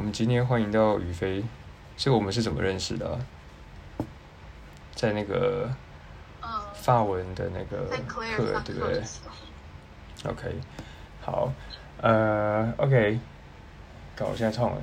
[0.00, 1.44] 我们今天欢迎到宇飞，
[1.94, 3.20] 这个我们是怎么认识的、啊？
[4.94, 5.70] 在那个
[6.40, 9.02] 嗯，法文的那个课，上对不对
[10.24, 10.58] ，？OK，
[11.20, 11.52] 好，
[12.00, 13.20] 呃，OK，
[14.16, 14.78] 搞，我现在头好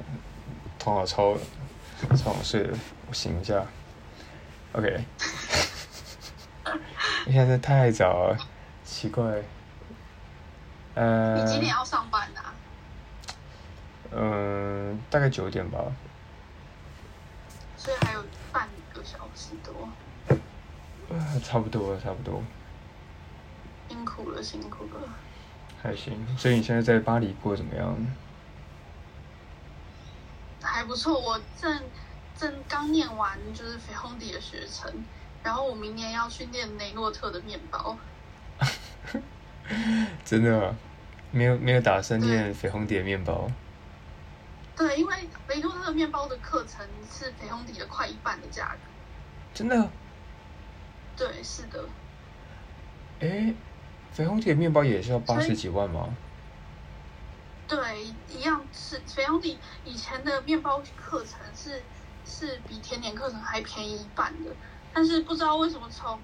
[0.77, 1.35] 头好超
[2.07, 2.77] 超想睡了，
[3.09, 3.65] 我醒一下。
[4.73, 5.03] OK，
[7.25, 8.37] 现在太早了，
[8.83, 9.41] 奇怪。
[10.93, 12.06] 呃，你几点要上
[14.11, 15.79] 嗯、大概九点吧。
[17.75, 19.89] 所以还有半个小时多，
[21.09, 22.43] 呃，差不多，差不多，
[23.87, 25.01] 辛苦了，辛苦了。
[25.81, 26.25] 还行。
[26.37, 27.95] 所以你现在在巴黎过得怎么样？
[30.61, 31.81] 还不错，我正
[32.35, 34.91] 正刚念完就是菲烘底的学程，
[35.43, 37.97] 然后我明年要去念雷诺特的面包。
[40.25, 40.75] 真的
[41.31, 43.49] 没有没有打算念绯红蝶面包？
[44.77, 48.77] 对，因为雷诺特面包的课程是菲烘底的快一半的价格。
[49.53, 49.89] 真的？
[51.17, 51.83] 对，是的，
[53.21, 53.55] 诶，
[54.15, 56.07] 绯红蝶面包也是要八十几万吗？
[57.67, 61.81] 对，一样是肥红底以前的面包课程是
[62.23, 64.51] 是比甜点课程还便宜一半的，
[64.93, 66.19] 但是不知道为什么从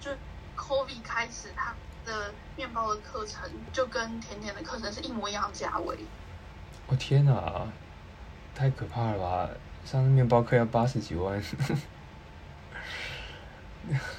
[0.00, 0.10] 就
[0.56, 1.74] COVID 开始，它
[2.06, 5.98] 的面包的课程就跟甜点的课程是一模一样的价位。
[6.86, 7.68] 我、天哪，
[8.54, 9.50] 太可怕了吧！
[9.84, 11.42] 上次面包课要八十几万，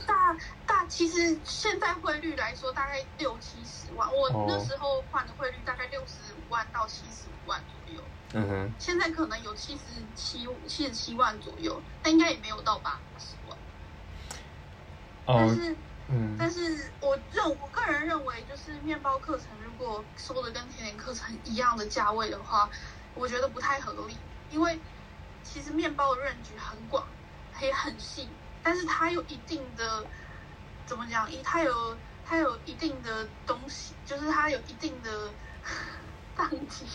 [0.06, 0.36] 大
[0.68, 4.46] 大其实现在汇率来说大概六七十万，我哦。
[4.48, 8.02] 那时候换的汇率大概六十五万到七十五万左右，
[8.34, 9.84] 嗯哼，现在可能有七十
[10.16, 13.58] 七七十七万左右，但应该也没有到八十万。
[15.26, 15.74] 但哦，是
[16.10, 22.70] 嗯，但是我认我个人认为，就是面包课程如果收的跟甜点课程一样的价位的话，
[23.16, 24.18] 我觉得不太合理，
[24.52, 24.80] 因为
[25.44, 27.06] 其实面包的 range 很广，
[27.62, 28.28] 也很细，
[28.64, 30.06] 但是它有一定的
[30.86, 31.30] 怎么讲？
[31.44, 35.30] 它有它有一定的东西，就是它有一定的
[36.36, 36.86] 档期，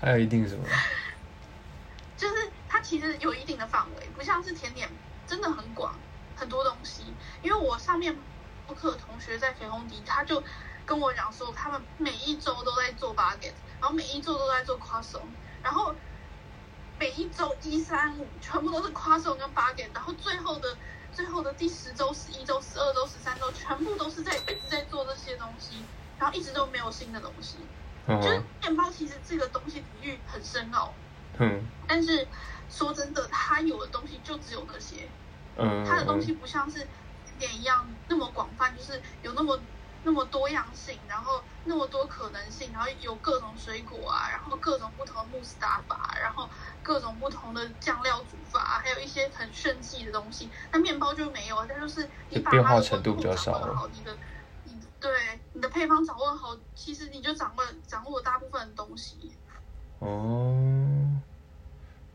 [0.00, 0.64] 还有一定什么？
[2.16, 4.88] 就是它其实有一定的范围，不像是甜点
[5.26, 5.94] 真的很广，
[6.36, 7.02] 很多东西。
[7.42, 8.16] 因为我上面
[8.66, 10.42] 播客的同学在肥红迪，他就
[10.86, 15.20] 跟我讲说，他们每一周都在做 baguette，然后每一周都在做 croissant，
[15.62, 15.94] 然后
[16.98, 20.76] 每一周一三五全部都是 croissant 跟 baguette，然后最后的
[21.12, 25.82] 最后的第十周、十一周、十二周、十三周，全部都是在一直在做这些东西，
[26.18, 27.56] 然后一直都没有新的东西。
[28.08, 30.94] 嗯就是，面包其实这个东西领域很深奥，
[31.38, 32.28] 嗯但是
[32.70, 35.08] 说真的，它有的东西就只有那些，
[35.56, 36.86] 嗯它的东西嗯不像是
[37.36, 39.58] 点一样那么广泛，就是有那么
[40.06, 46.48] 那么多样性，然后那么多可能性，然后有各种水果啊，然后各种不同的慕斯打法，然后
[46.80, 50.48] 各种不同的酱料煮法，还有一些很炫技的东西。
[50.70, 54.16] 那面包就没有，它就是你变化程度比较少你的
[54.62, 59.34] 你的对你的配方掌握好，其实你就掌握掌握了大部分的东西。
[59.98, 61.20] 哦，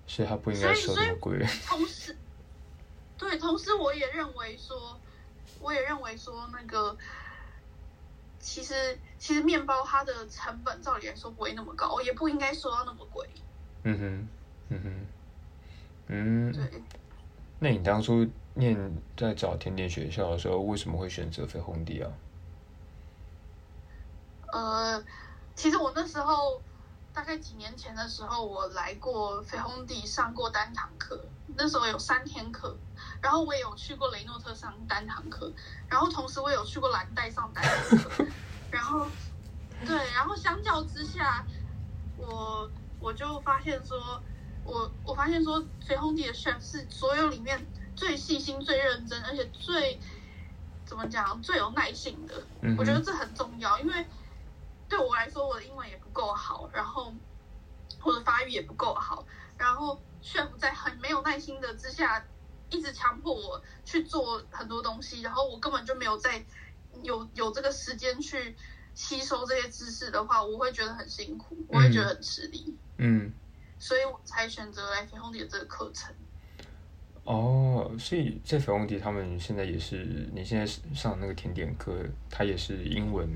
[0.07, 1.45] 所以它不应该收那么贵。
[1.67, 2.17] 同时，
[3.17, 4.97] 对，同时我也认为说，
[5.59, 6.97] 我也认为说，那个
[8.41, 13.29] 其实其实面包它的成本照理来说不会那么高，也不应该收到那么贵。
[13.83, 14.27] 嗯哼，
[14.69, 15.07] 嗯哼，
[16.07, 16.83] 嗯，对，
[17.59, 22.11] 那你当初念在找甜点学校的时候，为什么会选择飞红地啊？
[24.51, 25.05] 呃，
[25.55, 26.61] 其实我那时候
[27.13, 31.25] 大概几年前的时候，我来过飞红地上过单堂课，
[31.57, 32.77] 那时候有三天课，
[33.21, 35.51] 然后我也有去过雷诺特上单堂课，
[35.87, 38.25] 然后同时我也有去过蓝带上单堂课，
[38.71, 39.07] 然后
[39.85, 41.45] 对，然后相较之下，
[42.17, 42.69] 我
[42.99, 44.21] 我就发现说，
[44.63, 49.99] 我我发现说绯红迪的 chef 是所有里面最细心、最认真，而且最
[50.85, 52.43] 怎么讲最有耐性的。
[52.61, 54.05] 嗯我觉得这很重要，因为
[54.87, 57.13] 对我来说，我的英文也不够好，然后
[58.03, 59.25] 我的发育也不够好，
[59.57, 62.25] 然后 chef 在很没有耐心的之下，
[62.69, 66.43] 一直强迫我去做很多东西，然后我根本就没有在
[67.03, 68.55] 有有这个时间去
[68.93, 73.31] 吸收这些知识的话，我会觉得很辛苦，我会觉得很吃力，嗯，
[73.79, 76.13] 所以我才选择来飞鸿的这个课程。
[77.23, 80.65] 哦，所以在粉红迪他们现在也是，你现在
[80.95, 81.95] 上那个甜点课，
[82.29, 83.29] 它也是英文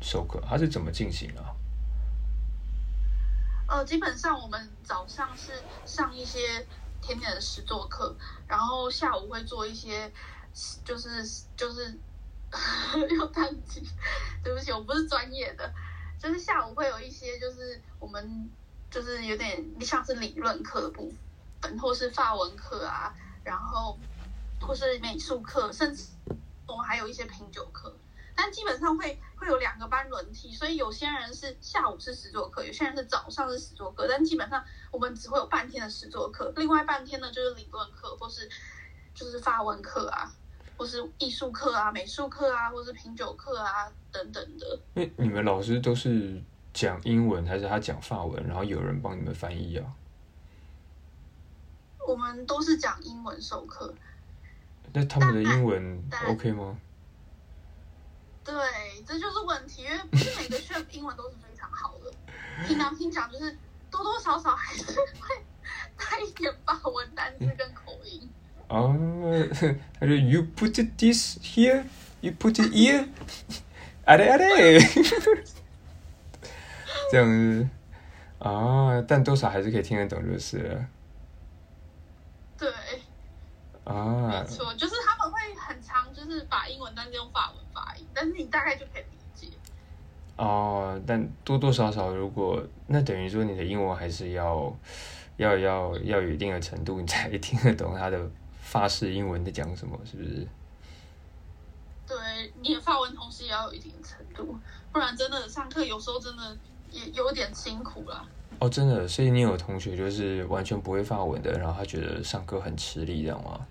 [0.00, 1.50] 授课，它是怎么进行啊？
[3.72, 6.68] 呃，基本上我们早上是上一些
[7.00, 8.14] 甜点的实作课，
[8.46, 10.12] 然后下午会做一些，
[10.84, 11.24] 就是
[11.56, 11.98] 就是
[13.16, 13.80] 又宕机，
[14.44, 15.72] 对不起，我不是专业的，
[16.20, 18.54] 就是下午会有一些就是我们
[18.90, 21.10] 就是有点像是理论课的部
[21.62, 23.98] 分，或是法文课啊，然后
[24.60, 26.08] 或是美术课，甚至
[26.66, 27.98] 我还有一些品酒课。
[28.34, 34.06] 但基本上会会有两个班轮替，所以有些人是下午是实作课，有些人是早上是实作课。
[34.08, 38.48] 但基本上我们只会有半天的实作课，另外半天呢就是理论课，或是
[39.14, 40.32] 就是法文课啊，
[40.76, 44.78] 或是艺术课啊、美术课啊，或是品酒课啊等等的。
[44.94, 46.40] 那你们老师都是
[46.72, 49.86] 讲英文，还是他讲法文，然后有人帮你们翻译啊？
[52.06, 53.94] 我们都是讲英文授课。
[54.92, 56.76] 那他们的英文 OK 吗？
[58.44, 58.54] 对，
[59.06, 62.12] 这就是问题，因为不是每个 chef 英文都是非常好的。
[62.66, 63.56] 听难听讲，就是
[63.90, 65.44] 多多少少还是会
[65.96, 68.28] 带一点法文单词跟口音。
[68.68, 68.94] 哦，
[70.00, 71.84] 他说 You put this here,
[72.20, 73.08] you put it here，
[74.04, 74.78] 啊嘞啊嘞，
[77.12, 77.68] 这样子
[78.38, 80.86] 啊，但多少还是可以听得懂，就是了。
[82.58, 82.72] 对，
[83.84, 89.48] 啊没，错，就是他们会很常就是把英文单词用法文发音，但是你大概就可以理解。
[90.36, 94.72] 哦，但多多少少，如果那等于说你的英文还是要
[95.36, 98.30] 要要要有一定的程度，你才听得懂他的
[98.60, 100.46] 法式英文在讲什么，是不是？
[102.06, 104.56] 对，你的法文同时也要有一定的程度，
[104.92, 106.56] 不然真的上课有时候真的
[106.90, 108.24] 也有点辛苦啦。
[108.58, 113.66] 哦，真的，所以你有同学就是完全不会法文的，然后他觉得上课很吃力，这样吗？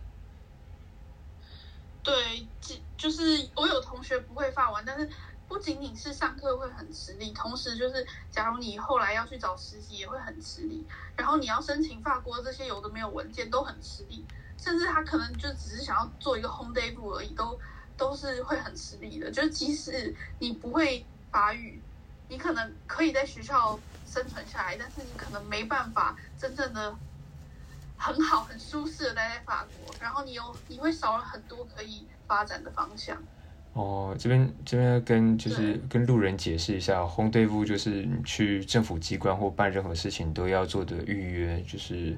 [2.03, 5.07] 对，就就是我有同学不会法文，但是
[5.47, 14.27] 不仅仅是上课会很吃力，同时就是假如你后来要去找实习也会很吃力，然后你要申请法国这些有的没有文件都很吃力，
[14.57, 17.59] 甚至他可能就只是想要做一个 home day 部而已，都
[17.95, 19.29] 都是会很吃力的。
[19.29, 21.85] 就是即使你不会法语，
[22.29, 26.97] 你可能可以在学校生存下来，但是你可能没办法真正的
[28.01, 33.15] 很好、很舒适的待在法国，然后你有你会少了很多可以发展的方向。
[33.73, 42.17] 哦，这边这边要跟就是跟路人解释一下，红队服就是你去政府机关或办任何事情都要做的预约，就是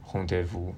[0.00, 0.74] 红队服。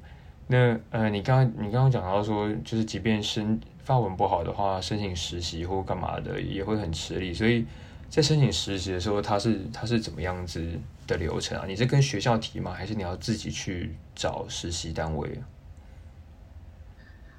[0.46, 7.66] 那呃，你刚刚你刚刚讲到说，就是即便申发文不好的话，申请实习或干嘛的也会很吃力，所以
[8.10, 11.64] 在申请实习的时候，它是它是怎么样子的流程啊？
[11.66, 12.72] 你是跟学校提吗？
[12.72, 15.42] 还是你要自己去找实习单位？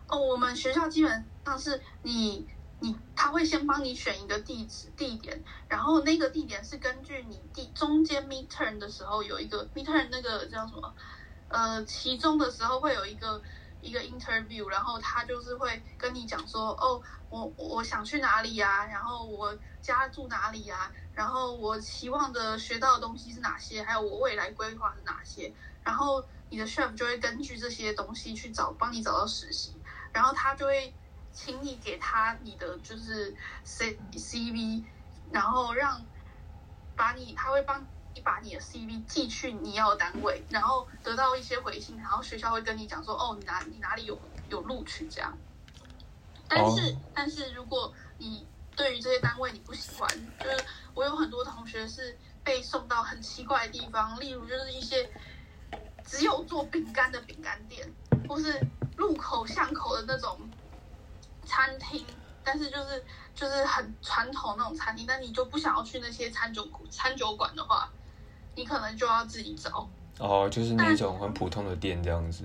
[0.07, 2.45] 哦，我们学校基本上是你
[2.79, 10.93] 你他会先帮你选一个地址地点，然后那个地点是根据你地中间 midterm 的时候有一个 midterm 那个叫什么？
[11.47, 13.41] 呃，期中的时候会有一个
[13.85, 16.99] 一个 interview，然后他就是会跟你讲说，哦，
[17.29, 25.53] 我我想去哪里呀、然后我家住哪里呀、然后我期望的学到的东西是哪些，还有我未来规划是哪些，
[25.83, 29.79] 然后你的 chef 就会根据这些东西去找帮你找到实习，
[30.11, 30.95] 然后他就会
[31.31, 34.83] 请你给他你的就是 C CV，
[35.31, 36.07] 然后让
[36.95, 37.87] 把你他会帮
[38.21, 44.19] 把你的 CV 寄去你要的单位，然后得到一些回信，然后学校会跟你讲说，哦，你哪你哪里有
[44.49, 45.37] 有录取这样。
[46.47, 48.45] 但是、哦但是如果你
[48.75, 50.07] 对于这些单位你不喜欢，
[50.39, 50.63] 就是
[50.93, 55.09] 我有很多同学是被送到很奇怪的地方，例如就是一些
[56.05, 57.91] 只有做饼干的饼干店，
[58.27, 58.59] 或是
[58.97, 60.39] 路口巷口的那种
[61.45, 62.05] 餐厅，
[62.43, 63.03] 但是就是
[63.33, 67.89] 就是很传统那种餐厅，但你就不想要去那些餐酒餐酒馆的话，
[68.55, 69.89] 你可能就要自己找。
[70.17, 72.43] 哦，就是那种很普通的店这样子。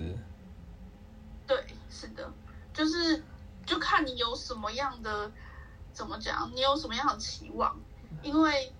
[1.47, 2.29] 对，是的，
[2.73, 3.23] 就是
[3.65, 5.31] 就看你有什么样的，
[5.93, 7.79] 怎么讲，你有什么样的期望，
[8.21, 8.73] 因为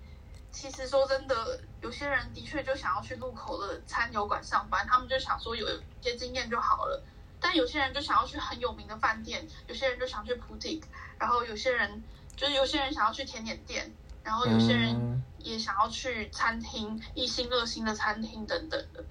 [0.50, 7.02] 其实说真的，有些人的确就想要去路口的餐酒馆上班，他们就想说有一些经验就好了。
[7.40, 10.82] 但有些人就想要去很有名的饭店，有些人就想去 boutique，
[11.18, 12.02] 然后有些人
[12.36, 13.90] 就是有些人想要去甜点店，
[14.22, 19.04] 然后有些人嗯也想要去餐厅，一星、二星的餐厅等等的，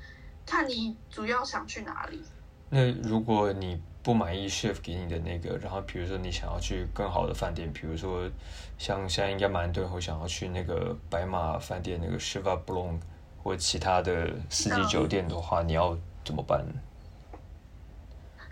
[0.45, 2.23] 看你主要想去哪里。
[2.69, 8.29] 那如果你不满意 chef 给你的那个，然后比如说你想要去更好的饭店，比如说
[8.77, 12.99] 像现在应该蛮多人会想要去那个白马饭店那个 Shiva b l o n
[13.43, 16.65] 或其他的四季酒店的话，你要怎么办？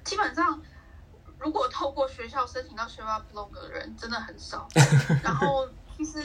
[0.03, 0.61] 基本上，
[1.37, 4.67] 如果透过学校申请到 s h i v a blog 的人真的很少。
[5.23, 5.67] 然后
[5.99, 6.17] 其实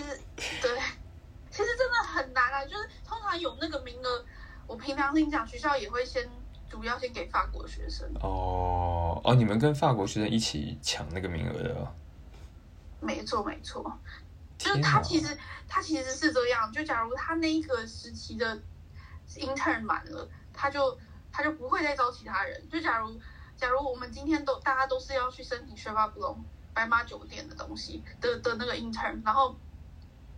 [0.63, 0.71] 对，
[1.51, 2.65] 其实真的很难啊。
[2.65, 4.25] 就是通常有那个名额，
[4.69, 6.31] 我平常听讲，学校也会先
[6.71, 8.09] 主要先给法国学生。
[8.21, 11.93] 哦哦，你们跟法国学生一起抢那个名额的哦，
[13.01, 13.99] 没错，没错。
[14.57, 18.63] 就是他其实他其实是这样，就假如他那一个时期的
[19.35, 20.97] intern 满了，他就
[21.33, 22.69] 他就不会再招其他人。
[22.71, 23.21] 就假如
[23.57, 29.57] 假如我们今天都大家都是要去申请学霸不龙白马酒店的东西的的那个 intern，然后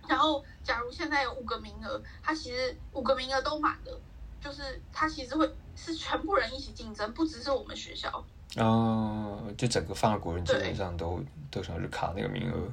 [0.07, 4.00] 然后假如现在有五个名额，他其实五个名额都满了，
[4.40, 8.25] 就是他其实会是全部人一起竞争，不只是我们学校。
[8.57, 12.71] 哦，就整个法国人基本上都都想去卡那个名额。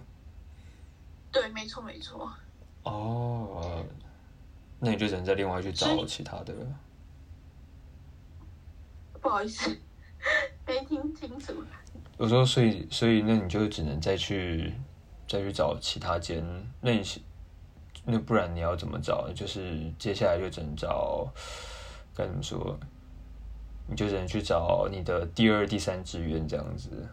[1.31, 2.31] 对，没错没错。
[2.83, 3.83] 哦，
[4.79, 6.53] 那你就只能再另外去找其他的。
[9.19, 9.75] 不好意思，
[10.67, 11.63] 没听清楚。
[12.17, 14.73] 有时候，所以，所以，那你就只能再去
[15.27, 16.43] 再去找其他间。
[16.79, 17.03] 那你
[18.05, 19.27] 那不然你要怎么找？
[19.33, 21.27] 就是接下来就只能找
[22.15, 22.77] 该怎么说？
[23.87, 27.09] 你就只能去找你的第二、第三志愿这样子。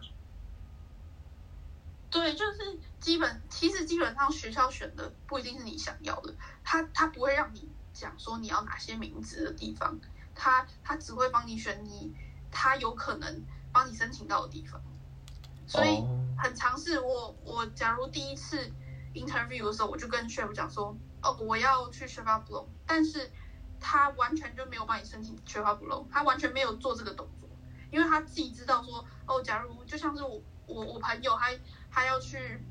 [2.09, 9.99] 对，就是基本，其实基本上学校选的不一定是你想要的，他他不会让你讲说你要哪些名字的地方，
[10.35, 12.13] 他他只会帮你选你
[12.51, 13.43] 他有可能
[13.73, 14.81] 帮你申请到的地方。
[15.71, 16.03] 所以
[16.37, 18.69] 很尝试，我我假如第一次
[19.13, 23.31] interview 的时候，我就跟 chef 讲说，哦，我要去 chef blow，但是。
[23.83, 27.49] 他完全就没有帮你申请缺乏不漏，他完全没有做这个动作，
[27.89, 31.47] 因为他自己知道说，哦，假如就像是我我我朋友，他
[31.89, 32.63] 他要去，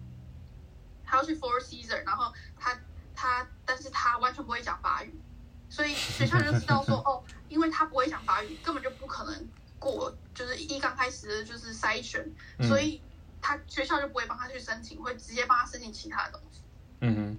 [1.04, 2.78] 他要去 Four Seasons，然后他
[3.12, 5.21] 他，但是他完全不会讲法语，
[5.69, 9.49] 所以学校就知道说， 哦，因为他不会讲法语，根本就不可能
[9.81, 12.25] 过，就是一刚开始的就是筛选，
[12.61, 13.01] 所以
[13.41, 16.61] 他学校就不会帮他去申请，会直接帮他申请其他的东西。
[17.01, 17.39] 嗯哼。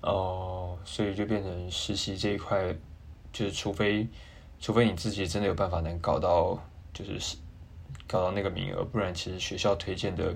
[0.00, 2.72] 哦，所以就变成实习这一块，
[3.32, 4.08] 就是除非，
[4.60, 6.56] 除非你自己真的有办法能搞到，
[6.94, 7.36] 就是
[8.06, 10.32] 搞到那个名额，不然其实学校推荐的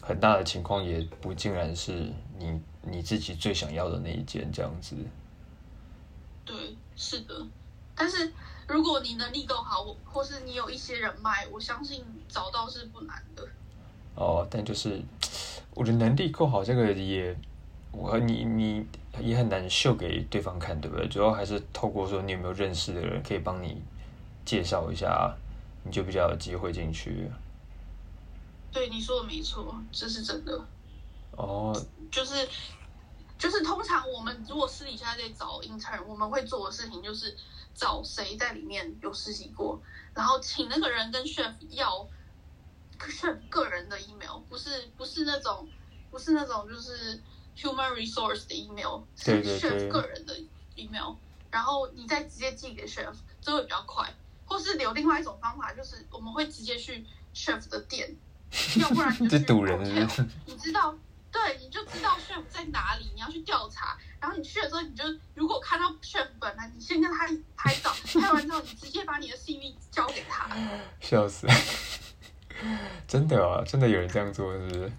[0.00, 4.96] 很大的情况也不竟然是你你自己最想要的那一间这样子。
[6.46, 7.46] 对，是的，
[7.94, 8.32] 但是
[8.72, 13.46] 如果你能力够好，我或是你有一些人脉，我相信找到是不难的。
[14.14, 15.02] 哦，但就是
[15.74, 17.36] 我的能力够好，这个也。
[17.94, 18.86] 我你你
[19.20, 21.06] 也很难秀给对方看，对不对？
[21.08, 23.82] 主要还是透过说你有没有认识的人可以帮你
[24.46, 25.30] 介绍一下，
[25.84, 27.30] 你就比较有机会进去。
[28.72, 30.58] 对，你说的没错，这是真的。
[31.32, 31.78] 哦。
[32.10, 32.48] 就是
[33.42, 37.36] 就是通常我们如果私底下在找 intern，我们会做的事情就是
[37.74, 39.82] 找谁在里面有实习过，
[40.14, 42.06] 然后请那个人跟 chef 要
[43.00, 45.68] chef 个人的 email，不是不是那种
[46.12, 47.20] 不是那种就是。
[47.54, 50.34] Human resource 的 email 是 chef 个人的
[50.74, 51.16] email，
[51.50, 54.10] 然后你再直接寄给 chef，这会比较快。
[54.46, 58.16] 或是有另外一种方法，就是我们会直接去 chef 的店，
[58.80, 60.26] 要不然你就去 hotel。
[60.46, 60.96] 你知道，
[61.32, 63.96] 对，你就知道 chef 在哪里，你要去调查。
[64.20, 65.02] 然后你去的时候，你就
[65.34, 70.48] 如果看到 chef 本人，你先跟他拍照，拍完之后你直接把你的 CV 交给他。
[71.00, 71.46] 笑死！
[73.08, 74.92] 真的啊，真的有人这样做，是不是？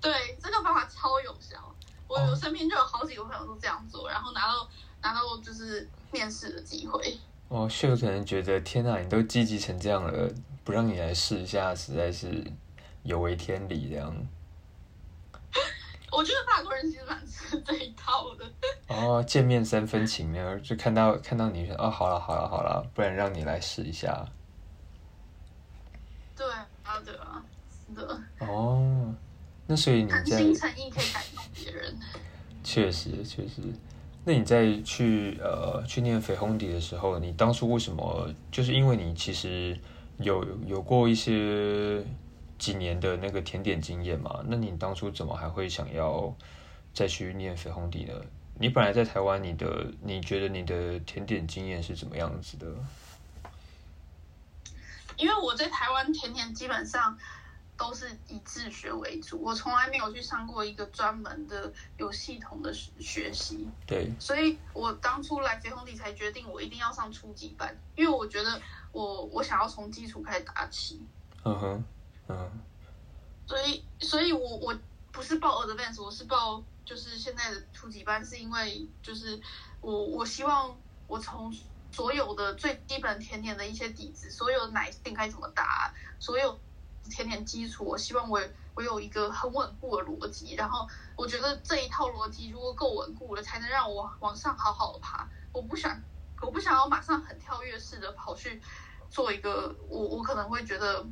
[0.00, 1.74] 对，这个方法超有效。
[2.08, 4.68] 我我身边就有好几个朋友都这样做，然后拿到
[5.00, 7.18] 拿到就是面试的机会。
[7.48, 10.28] 哦，秀可能觉得天哪，你都积极成这样了，
[10.64, 12.44] 不让你来试一下，实在是
[13.04, 14.14] 有违天理这样。
[16.12, 18.44] 我觉得法国人其实蛮吃这一套的。
[18.88, 24.26] 哦，见面三分情呢，就看到看到你说哦，好了好了好了，不然让你来试一下。
[26.36, 28.20] 对啊对啊，是的。
[28.40, 29.14] 哦。
[29.66, 31.96] 那所以你在诚心诚意可以感动别人，
[32.64, 33.62] 确实确实。
[34.24, 38.28] 那你在去呃去念绯红底的时候，你当初为什么？
[38.50, 39.78] 就是因为你其实
[40.18, 42.04] 有有过一些
[42.60, 44.44] 几年的那个甜点经验嘛？
[44.46, 46.32] 那你当初怎么还会想要
[46.94, 48.14] 再去念绯红底呢？
[48.54, 52.66] 你本来在台湾，你的你觉得你的甜点经验是怎么样子的？
[55.16, 57.18] 因为我在台湾甜点基本上。
[57.80, 63.66] 都是以自学为主，我从来没有去上过一个专门的有系统的学习。
[63.86, 68.60] 对，所以我当初来肥红底才决定，我一定要上初级班，因为我觉得
[68.92, 71.00] 我我想要从基础开始打起。
[71.42, 71.84] 嗯哼，
[72.30, 72.50] 嗯。
[73.46, 74.78] 所以，所以我我
[75.12, 79.40] 不是报 advance，我是报就是现在的初级班，是因为就是
[79.80, 81.52] 我我希望我从
[81.90, 86.58] 所有的最基本甜点的一些底子，所有奶应该怎么打，所有。
[87.08, 88.40] 甜点基础，我希望我
[88.74, 95.26] 我有一个很稳固的逻辑，然后我觉得这一套逻辑如果够稳固了，才能让我往上好好的爬。
[95.50, 96.00] 我不想，
[96.40, 98.62] 我不想要马上很跳跃式的跑去
[99.08, 101.04] 做一个我我可能会觉得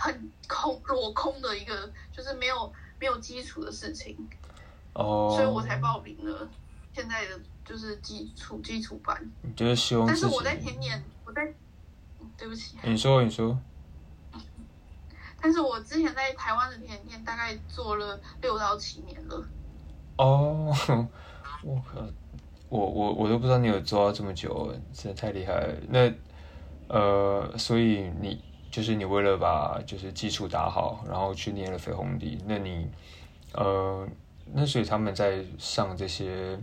[0.00, 4.16] 很空裸空的一个，就是没有没有基础的事情。
[4.94, 6.48] 哦，所以我才报名了
[6.94, 9.30] 现在的就是基础基础班。
[9.42, 10.06] 你觉得希望。
[10.06, 11.52] 但是我在田年，我在，
[12.38, 12.76] 对不起。
[12.82, 13.58] 你说，你说。
[15.42, 19.46] 但是我之前在台湾的甜点店大概做了六到七年了。
[20.16, 20.74] 哦，
[21.62, 22.06] 我靠，
[22.68, 25.74] 我我我都不知道你有做到这么久，真的太厉害了。
[25.88, 26.12] 那
[26.88, 32.38] 呃，所以你就是你为了把就是基础打好，然后去念了绯红地。
[32.46, 32.88] 那你
[33.52, 34.08] 呃，
[34.52, 36.58] 那所以他们在上这些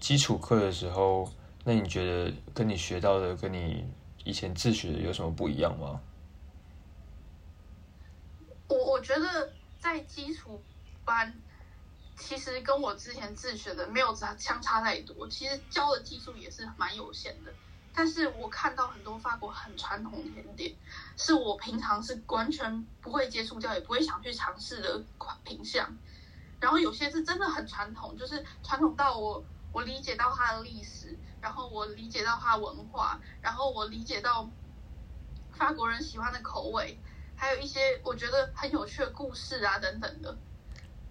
[0.00, 1.30] 基础课的时候，
[1.64, 3.86] 那你觉得跟你学到的跟你
[4.24, 6.00] 以前自学的有什么不一样吗？
[8.66, 10.60] 我我觉得在基础
[11.04, 11.32] 班，
[12.16, 15.28] 其实跟我之前自学的没有差相差太多。
[15.28, 17.52] 其实教的技术也是蛮有限的。
[17.94, 20.74] 但是我看到很多法国很传统甜点，
[21.16, 25.96] 是我平常是完全不会接触掉，也不会想去尝试的款品相。
[26.60, 34.50] 然后有些是真的很传统，就是传统到我我理解到它的历史，然后我理解到它的文化，然后我理解到
[35.52, 36.98] 法国人喜欢的口味。
[37.36, 40.36] 还有一些我觉得很有趣的故事啊，等等的，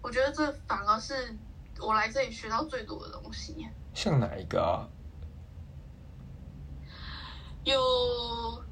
[0.02, 1.36] 我觉得这反而是
[1.78, 3.68] 我来这里学到最多的东西。
[3.94, 4.88] 像哪一个啊？
[7.64, 8.64] 有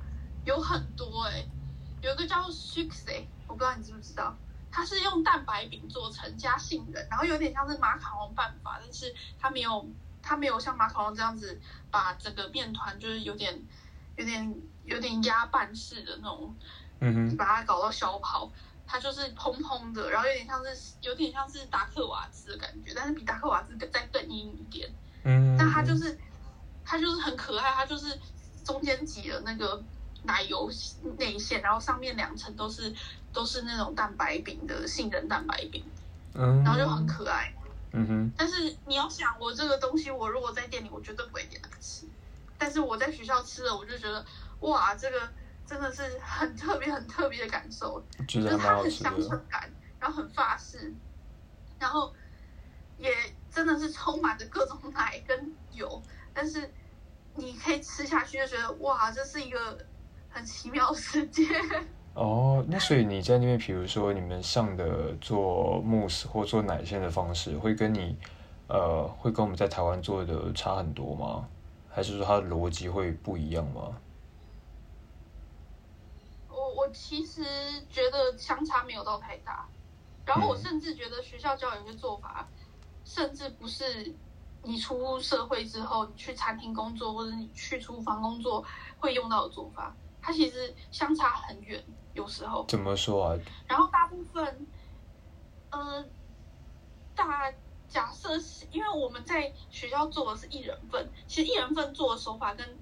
[0.44, 1.44] 有很多哎，
[2.00, 4.36] 有一个叫 Success，我不知道你知不知道，
[4.70, 9.90] 它是用蛋白饼做成加杏仁，然后有点像是马卡龙拌法，但是它没有
[10.22, 13.66] 它没有像马卡龙这样子把整个面团就是有点
[14.16, 16.56] 有点有点压拌式的那种。
[17.04, 18.48] 嗯哼，把它搞到小跑，
[18.86, 24.88] 它就是蓬蓬的，然后有点像是有点像是达克瓦兹的感觉，但是比达克瓦兹再更硬一点。
[25.24, 26.16] 嗯，但它就是
[26.84, 28.16] 它就是很可爱，它就是
[28.64, 29.82] 中间挤了那个
[30.24, 30.70] 奶油
[31.18, 32.94] 内馅，然后上面两层都是
[33.32, 35.84] 都是那种蛋白饼的杏仁蛋白饼，
[36.34, 37.52] 嗯，然后就很可爱。
[37.92, 42.06] 嗯哼，但是你要想，我这个东西我如果在店里，我绝对不会点来吃，
[42.58, 44.24] 但是我在学校吃了，我就觉得
[44.60, 45.32] 哇，这个。
[45.64, 50.92] 真的是很特别、很特别的感受，就是它很乡村感，然后很法式，
[51.78, 52.12] 然后
[52.98, 53.10] 也
[53.50, 56.02] 真的是充满着各种奶跟油，
[56.34, 56.70] 但是
[57.34, 59.78] 你可以吃下去就觉得哇，这是一个
[60.28, 61.44] 很奇妙的世界。
[62.14, 68.16] 哦，那所以你在那边，比如说你们上的做慕斯或做奶馅的方式，会跟你
[68.68, 71.48] 呃，会跟我们在台湾做的差很多吗？
[71.88, 73.96] 还是说它的逻辑会不一样吗？
[76.48, 77.42] 我我其实
[77.90, 79.66] 觉得相差没有到太大，
[80.26, 82.46] 然后我甚至觉得学校教有些做法，
[83.04, 84.14] 甚至不是
[84.62, 88.64] 你出社会之后你去餐厅工作或者你去厨房工作
[88.98, 91.82] 会用到的做法，它其实相差很远。
[92.14, 93.38] 有时候怎么说啊？
[93.66, 94.66] 然后大部分，
[95.70, 96.04] 呃，
[97.14, 97.50] 大
[97.88, 102.78] 假设是因为我们在学校做的是一人份，其实一人份做的手法跟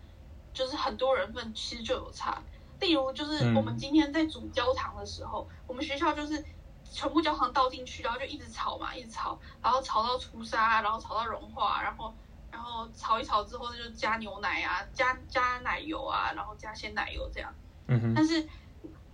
[0.52, 2.42] 就是很多人份其实就有差。
[2.80, 6.44] 例如，就是我们今天在煮焦糖的时候，我们学校就是
[6.90, 12.12] 全部焦糖倒进去，然后就一直炒嘛，一直炒，然后炒到出沙，然后炒到融化，然后
[12.50, 17.54] 然后炒一炒之后就加牛奶啊，加加奶油啊，然后加鲜奶油这样。
[17.86, 18.12] 嗯哼。
[18.14, 18.48] 但是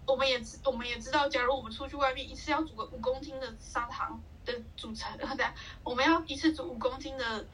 [0.07, 5.47] 我们也知我们也知道，假如我们出去外面一次要煮个五公斤的砂糖的组成， 对，
[5.85, 7.47] 我们要一次煮五公斤的。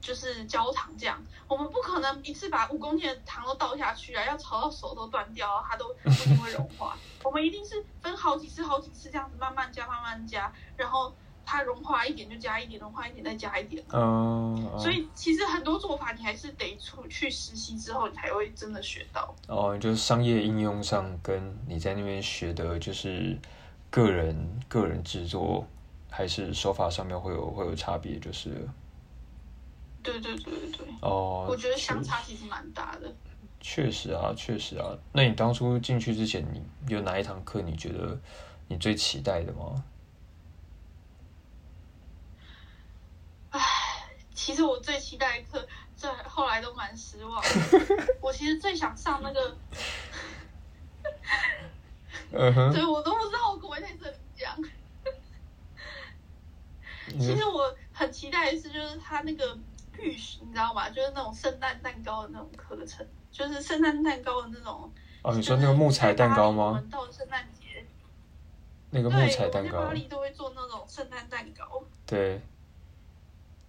[0.00, 6.96] 就是焦糖酱，我们不可能一次把五公斤的糖都倒下去啊，要炒到手都断掉，它都 不一定会融化。
[7.24, 11.12] 我们一定是分好几次、好几次这样子慢慢加、慢慢加，然后
[11.44, 13.84] 它融化一点就加一点，融化一点再加一点。
[13.92, 14.78] 嗯。
[14.78, 19.34] 所以其实很多做法你还是得出去实习之后，你才会真的学到。
[19.48, 23.36] 哦，就是商业应用上跟你在那边学的，就是
[23.90, 25.66] 个人个人制作
[26.08, 28.68] 还是手法上面会有会有差别，就是。
[30.12, 33.14] 对对对对对，哦，我觉得相差其实蛮大的。
[33.60, 34.96] 确实啊，确实啊。
[35.12, 38.18] 那你当初进去之前，你有哪一堂课你觉得
[38.68, 39.84] 你最期待的吗？
[43.50, 43.60] 唉，
[44.32, 47.42] 其实我最期待的课，这后来都蛮失望。
[48.22, 49.56] 我其实最想上那个，
[52.32, 54.56] 嗯哼，对我都不知道我可不可以在这里讲。
[57.18, 59.58] 其实我很期待的是，就是他那个。
[59.98, 60.88] 预习你知道吗？
[60.90, 64.92] 就是那种圣诞蛋糕的那种课程，就是圣诞蛋糕的那种。
[65.22, 66.82] 哦，你说那个木材蛋糕吗？
[66.90, 67.84] 到圣诞节，
[68.90, 69.82] 那个木材蛋糕。
[69.82, 71.82] 巴黎都会做那种圣诞蛋糕。
[72.06, 72.40] 对。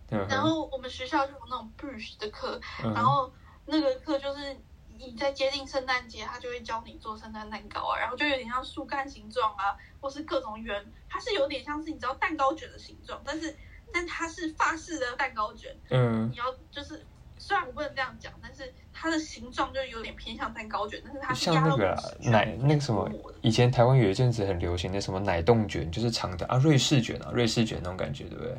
[0.09, 3.31] 然后我们学校就有那种 bush 的课，然后
[3.65, 4.57] 那个课就是
[4.97, 13.55] 你在接近圣诞节，他就会教你做圣诞蛋糕啊，然后就有点像树干形状啊，或是各种圆，它是有点像是你知道蛋糕卷的形状，但是。
[13.93, 17.05] 但它是法式的蛋糕卷，嗯你，要就是
[17.37, 23.09] 虽然我不能这样讲，但是它的形状就有点偏向蛋糕卷，但是它是像那个奶那个什么
[23.41, 28.57] 以前台湾有一阵子很流行的什么奶冻卷，就是长的啊，瑞士卷啊，瑞士卷那种感觉，对不对？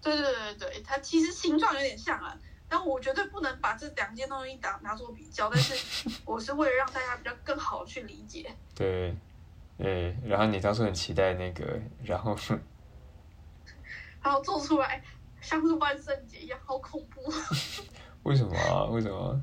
[0.00, 2.36] 对对对对对，它其实形状有点像啊，
[2.68, 5.74] 但我绝对不能把这两件东西拿拿做比较，但是
[6.24, 8.50] 我是为了让大家比较更好地去理解。
[8.74, 9.14] 对，
[9.76, 11.64] 对，然后你当时很期待那个，
[12.04, 12.36] 然后
[14.28, 15.02] 然后做出来
[15.40, 17.32] 像是万圣节一样，好恐怖。
[18.24, 18.84] 为什么啊？
[18.84, 19.40] 为什么？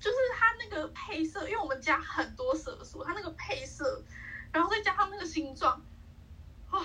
[0.00, 4.02] 就是它那个配色，因为我们加很多色素，它那个配色，
[4.50, 5.78] 然后再加上那个形状，
[6.70, 6.80] 啊、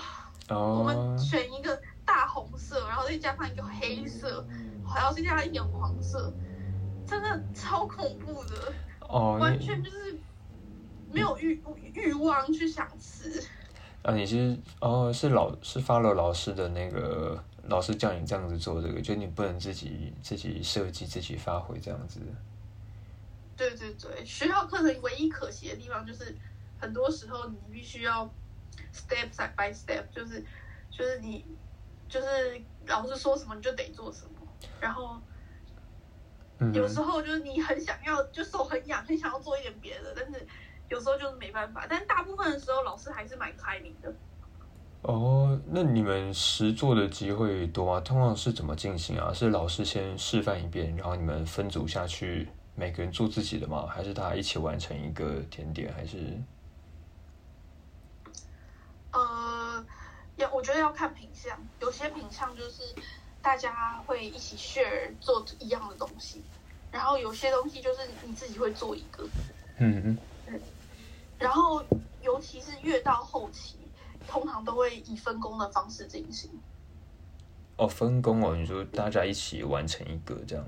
[0.48, 4.46] 我们哦，选一个大红色，然后再加上一个黑色，
[4.86, 6.30] 还要再加上一点黄色，
[7.06, 10.18] 真的超恐怖的，哦，完全就是
[11.10, 11.62] 没有欲
[11.94, 13.42] 欲望去想吃。
[14.02, 22.20] 啊，你是哦，是老是 follow 老师的那个老师叫你这样子做这个，就你不能自己自己设计、自己发挥这样子。
[23.56, 26.34] 对对对，学校课程唯一可惜的地方就是，
[26.78, 28.24] 很多时候你必须要
[28.90, 30.42] step by step，就是
[30.90, 31.44] 就是你
[32.08, 32.26] 就是
[32.86, 34.48] 老师说什么你就得做什么，
[34.80, 35.20] 然后
[36.58, 40.48] 嗯有时候就是你很想要，就手很痒，很想要做一点别的，但是
[40.90, 41.86] 有时候就是没办法。
[41.88, 44.12] 但大部分的时候，老师还是蛮开明的。
[45.02, 48.00] 哦，那你们实做的机会多吗？
[48.02, 49.32] 通常是怎么进行啊？
[49.32, 53.86] 是老师先示范一遍，然后你们分组下去，每个人做自己的吗？
[53.86, 55.90] 还是大家一起完成一个甜点？
[55.94, 56.38] 还是
[59.12, 59.82] 呃，
[60.36, 62.82] 要我觉得要看品相，有些品相就是
[63.40, 66.42] 大家会一起 share 做一样的东西，
[66.92, 69.26] 然后有些东西就是你自己会做一个，
[69.78, 70.18] 嗯
[71.40, 71.82] 然后
[72.22, 73.78] 尤其是越到后期，
[74.28, 76.50] 通常都会以分工的方式进行。
[77.76, 78.54] 哦分工哦？
[78.54, 80.64] 你说大家一起完成一个这样？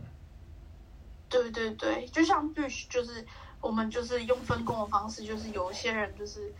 [1.28, 3.24] 对对对，就像 Bush，就是
[3.60, 6.52] 我们就是用分工的方式，就是有一些人就是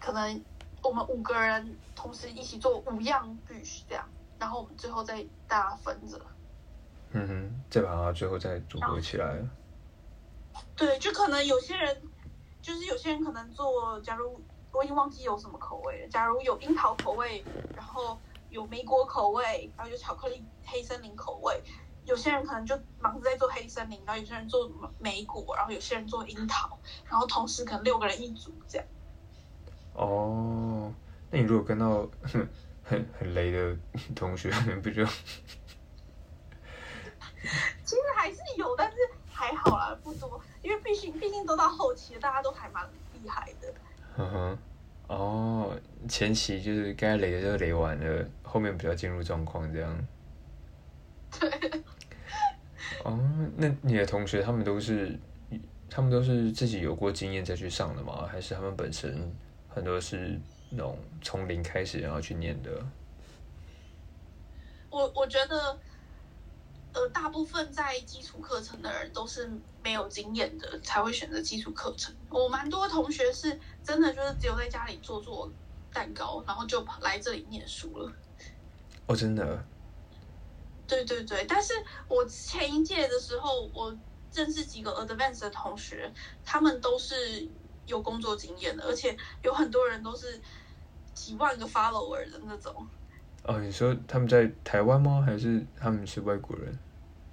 [0.00, 0.44] 可能
[0.82, 6.20] 我们五个人同时一起做五样 Bush 这样，然后我们最后再大家分着。
[7.12, 9.40] 嗯哼，再把它最后再组合起来。
[10.76, 12.02] 对，就可能有些人，
[12.70, 18.16] 就是有些人可能做，假如我已经忘记有什么口味了，假如有樱桃口味，然后
[18.48, 21.60] 有莓果口味，然后有巧克力黑森林口味，
[22.04, 26.78] 有些人可能就忙着在做黑森林，然后有些人做莓果，然后有些人做樱桃，
[27.08, 28.86] 然后同时可能六个人一组这样。
[29.94, 30.92] 哦，
[31.28, 32.48] 那你如果跟到很
[32.84, 33.76] 很很雷的
[34.14, 35.04] 同学，你不就
[37.84, 38.96] 其实还是有，但是
[39.40, 43.72] 还好啦，不多，因为毕竟毕竟都到后期了，大家都还蛮厉害的。
[44.18, 44.58] 嗯哼，
[45.06, 45.74] 哦，
[46.06, 50.06] 前期就是该雷的都雷完了，后面比较进入状况这样。
[51.40, 51.48] 对，
[53.02, 53.18] 哦，
[53.56, 55.18] 那你的同学他们都是，
[55.88, 58.28] 他们都是自己有过经验再去上的吗？
[58.30, 59.34] 还是他们本身
[59.70, 62.70] 很多是那种从零开始然后去念的？
[64.90, 65.78] 我我觉得，
[66.92, 69.50] 呃，大部分在基础课程的人都是
[69.82, 72.14] 没有经验的，才会选择基础课程。
[72.30, 75.50] 我蛮多同学是真的就是只有在家里做做
[75.92, 78.12] 蛋糕，然后就跑来这里念书了。
[79.06, 79.64] 哦，真的，
[80.86, 81.72] 对对对，但是
[82.08, 83.96] 我前一届的时候，我
[84.32, 86.12] 认识几个 advanced 的同学，
[86.44, 87.48] 他们都是
[87.86, 90.40] 有工作经验的，而且有很多人都是
[91.14, 92.88] 几万个 follower 的那种，
[93.44, 95.22] 哦，你说他们在台湾吗？
[95.26, 96.78] 还是他们是外国人？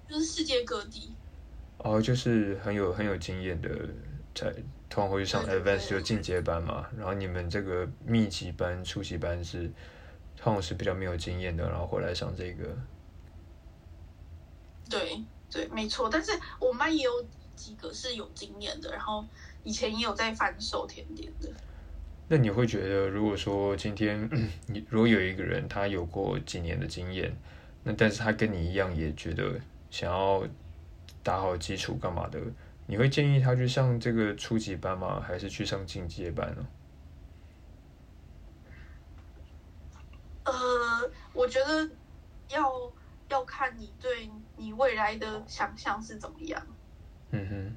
[0.07, 1.13] 就是世界各地。
[1.79, 3.69] 哦，就是很有很有经验的，
[4.33, 4.51] 才
[4.89, 6.87] 通常会去上对对 advance 就进阶班嘛。
[6.97, 9.69] 然后你们这个密集班、初级班是，
[10.37, 12.75] 通常是比较没有经验的，然后回来上这个。
[14.89, 16.09] 对对，没错。
[16.09, 17.11] 但是我们班也有
[17.55, 19.23] 几个是有经验的，然后
[19.63, 21.49] 以前也有在贩售甜点的。
[22.29, 24.29] 那你会觉得，如果说今天
[24.67, 27.33] 你如果有一个人他有过几年的经验，
[27.83, 29.59] 那但是他跟你一样也觉得
[29.89, 30.43] 想要
[31.23, 32.39] 打好基础干嘛的，
[32.85, 35.21] 你会建议他去上这个初级班吗？
[35.21, 36.67] 还是去上进阶班呢？
[40.43, 40.53] 呃，
[41.33, 41.89] 我觉得
[42.49, 42.91] 要
[43.29, 46.65] 要看你对你未来的想象是怎么样。
[47.31, 47.75] 嗯哼，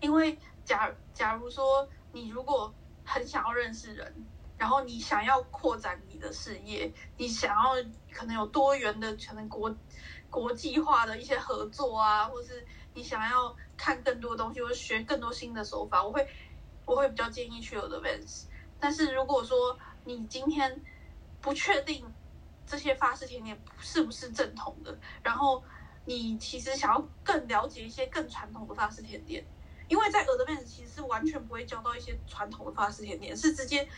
[0.00, 2.74] 因为假假如说你如果
[3.08, 4.26] 很想要认识人，
[4.58, 7.72] 然后你想要扩展你的事业，你想要
[8.12, 9.74] 可能有多元的可能国
[10.28, 16.28] 国际化的一些合作啊，或是你想要看更多东西，或学更多新的手法，我会
[16.84, 18.44] 我会比较建议去有的 Vans。
[18.78, 20.84] 但是如果说你今天
[21.40, 22.04] 不确定
[22.66, 25.64] 这些法式甜点是不是正统的，然后
[26.04, 29.46] 你其实想要更了解一些更传统的法式甜点，
[29.88, 33.88] 因为在 Advance 其实是完全不会教到一些传统的法式甜点，是直接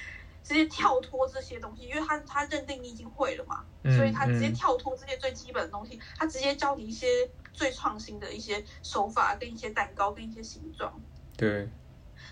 [0.43, 10.93] 直接跳脱这些东西，因为他他认定你已经会了嘛，嗯所以他直接嗯跳脱这些最基本的东西，他直接教你一些最创新的一些手法跟一些蛋糕跟一些形状。
[11.37, 11.69] 对，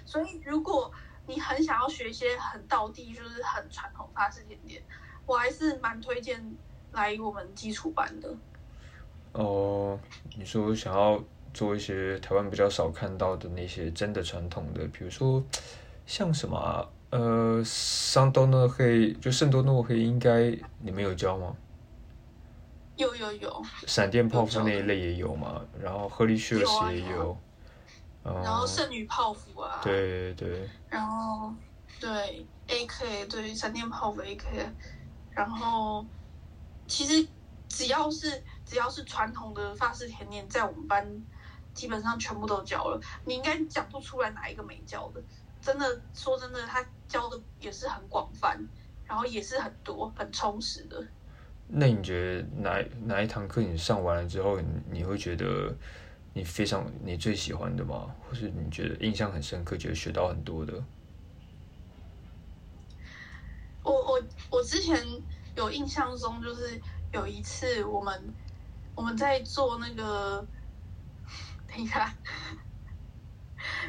[0.07, 0.91] 所以如果
[1.27, 4.83] 你很想要学一些很道地，就是很传统法式甜点，
[5.27, 6.55] 我还是蛮推荐
[6.93, 8.35] 来我们基础班的。
[9.33, 9.99] 哦，
[10.37, 11.23] 你说想要
[11.59, 15.43] 做一些台湾比较少看到的那些真的传统的，比如说
[16.07, 21.57] 像什么啊、呃，桑多诺黑，就圣多诺黑，应该你们有教吗？
[22.95, 26.79] 有有有，闪电泡芙那一类也有嘛，然后 s 啊有。
[26.79, 27.37] 啊也有，
[28.23, 31.53] 嗯然后圣女泡芙啊，，对对，然后
[31.99, 34.45] 对 AK 对闪电泡芙 AK，
[35.33, 36.07] 然后
[36.87, 37.27] 其实
[37.69, 41.05] 只要是只要是传统的法式甜点，在我们班
[41.79, 45.23] 基本上全部都教了，你应该讲不出来哪一个没教的。
[45.61, 48.59] 真的说真的，他教的也是很广泛，
[49.07, 51.07] 然后也是很多很充实的。
[51.69, 55.73] 那你觉得哪哪一堂课你上完了之后，你你会觉得
[56.35, 58.13] 你非常你最喜欢的吗？
[58.29, 60.83] 或是你觉得印象很深刻，觉得学到很多的？
[63.85, 64.99] 我我我之前
[65.57, 66.81] 有印象中，就是
[67.13, 68.35] 有一次我们
[68.95, 70.49] 我们在做那个，等
[71.79, 72.13] 一下，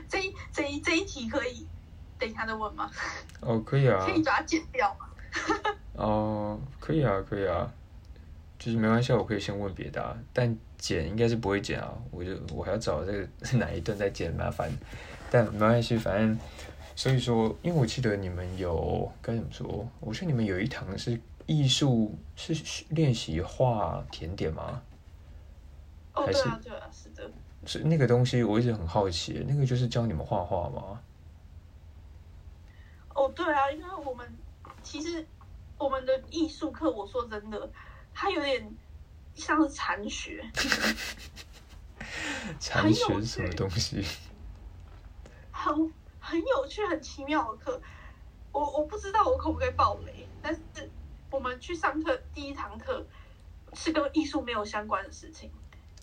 [0.08, 1.68] 这一这一这一题可以
[2.18, 2.90] 等一下再问吗？
[3.42, 5.08] 哦，可以啊可，以把它剪掉吗？
[5.94, 7.72] 哦，可以啊，可以啊，
[8.58, 14.72] 就是没关系啊，我可以先问别的、啊，但剪应该是不会剪啊，我就我还要找这个 哪一段再剪，麻烦，
[15.30, 16.40] 但没关系，反正
[16.96, 22.54] 所以说，因为我记得你们有该怎么说，我记得你们有一堂是艺术，是
[22.90, 24.82] 练习画甜点吗？
[26.14, 26.90] 哦，是对啊，对啊，
[27.66, 31.02] 是那个东西，我一直很好奇，那个就是教你们画画吗？
[33.14, 34.38] 哦，对啊，因为我们
[34.82, 35.26] 其实
[35.78, 37.70] 我们的艺术课，我说真的，
[38.14, 38.76] 它有点
[39.34, 40.44] 像是禅学，
[42.60, 44.04] 禅学是什么东西？
[45.52, 45.74] 很
[46.20, 47.82] 很有趣、很奇妙的课。
[48.52, 50.62] 我我不知道我可不可以爆雷，但是
[51.30, 53.06] 我们去上课第一堂课
[53.74, 55.52] 是跟艺术没有相关的事情，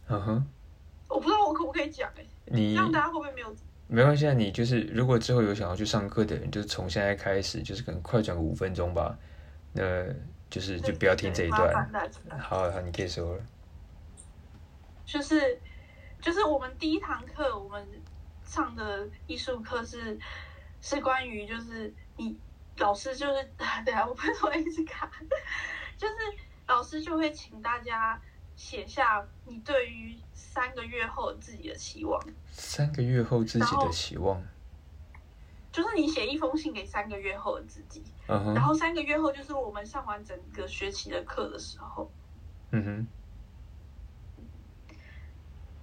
[0.06, 0.46] 嗯哼，
[1.08, 3.56] 我不知道我可不可以讲哎、这你样大家会不会没有？
[3.88, 9.16] 没关系啊，你就是如果之后有想要去上课的人，就是从现在开始，就是可能快转个五分钟吧，
[9.72, 9.82] 那
[10.50, 11.72] 就是就不要听这一段。
[12.40, 13.42] 好好，你可以说了。
[15.04, 15.60] 就是
[16.20, 17.86] 就是我们第一堂课我们
[18.44, 20.18] 上的艺术课是
[20.80, 22.36] 是关于就是你
[22.78, 23.48] 老师就是
[23.84, 25.08] 对啊，我为什么一直卡？
[25.96, 26.14] 就是
[26.66, 28.20] 老师就会请大家
[28.56, 34.42] 写下你对于三个月后自己的期望，三个月后自己的期望，
[35.70, 42.10] 就是你写一封信给三个月后的自己，然后三个月后就是我们上完整个学期的课的时候，
[42.70, 43.06] 嗯哼，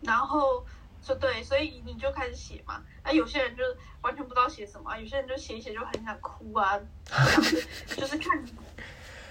[0.02, 0.66] 然然后
[1.02, 2.82] 说对，所以你就开始写嘛。
[3.02, 3.64] 啊，有些人就
[4.02, 6.80] 完全不知道写什么啊，有些人就写一写就很想哭啊，
[7.88, 8.54] 就是看你，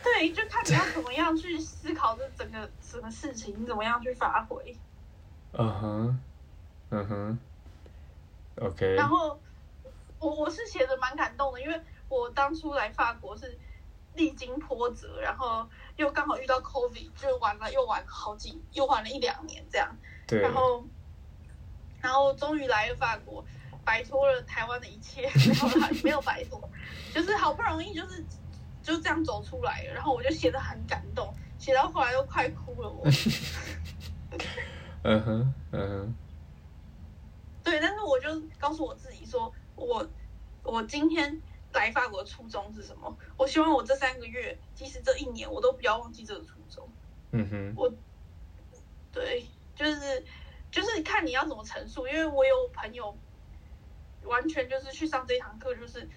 [0.04, 4.76] 对，就看你要怎么样去思考这整个什么事情，你怎么样去发挥。
[5.52, 6.20] 嗯哼，
[6.90, 7.38] 嗯哼
[8.60, 9.38] ，OK，然后
[10.18, 13.58] 我我是写的蛮感动的，因为我当初来法国是
[14.14, 19.94] 历经波折，然后又刚好遇到 COVID，就玩了又玩好几，又玩了一两年这样。
[20.26, 20.84] 对，然后，
[22.00, 23.44] 然后终于来了法国，
[23.84, 26.60] 摆脱了台湾的一切， 没有啦，没有摆脱，
[27.14, 28.24] 就是好不容易就是
[28.82, 29.94] 就这样走出来了。
[29.94, 33.06] 然后我就写的很感动，写到后来都快哭了我。
[35.04, 36.14] 嗯哼，嗯哼，
[37.64, 40.08] 对，但是我就告诉我自己说，我
[40.62, 41.40] 我今天
[41.72, 43.16] 来法国的初衷是什么？
[43.36, 46.88] 我希望我这三个月，即使这一年，我都不要忘记这个初衷。
[47.32, 47.92] 嗯哼，我
[49.10, 50.24] 对，就是
[50.70, 53.16] 就是看你要怎么陈述，因为我有朋友
[54.24, 56.08] 完全就是去上这一堂课，就是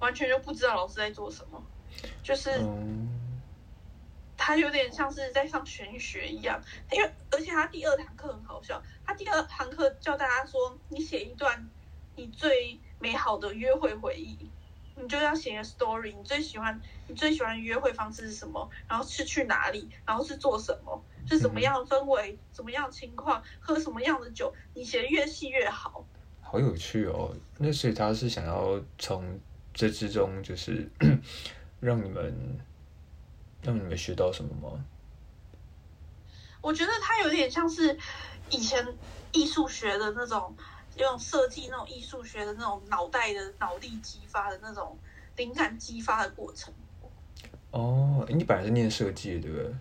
[0.00, 1.62] 完全就不知道老师在做什么，
[2.22, 2.50] 就是，
[4.36, 11.68] 他有点像是在上玄学一样，因为而且他第二堂课很好笑，他第二堂课教大家说，你写一段
[12.16, 14.50] 你最美好的约会回忆，
[14.96, 26.04] 你就要写个 story，你最喜欢你最喜欢约会方式是什么，然后是去哪里，然后是做什么，是什么样的氛围，什么样的情况，喝什么样的酒，你写的越细越好。
[26.40, 27.34] 好有趣哦。
[27.58, 29.40] 那所以他是想要从
[29.72, 30.86] 这之中，就是
[31.82, 32.32] 让你们
[33.60, 34.84] 让你们学到什么吗？
[36.60, 37.98] 我觉得它有点像是
[38.50, 38.86] 以前
[39.32, 40.54] 艺术学的那种，
[40.96, 44.96] 用设计那种艺术学的那种脑袋的脑力激发的那种
[45.36, 46.72] 灵感激发的过程。
[47.72, 49.74] 哦，你本来是念设计的，对不对？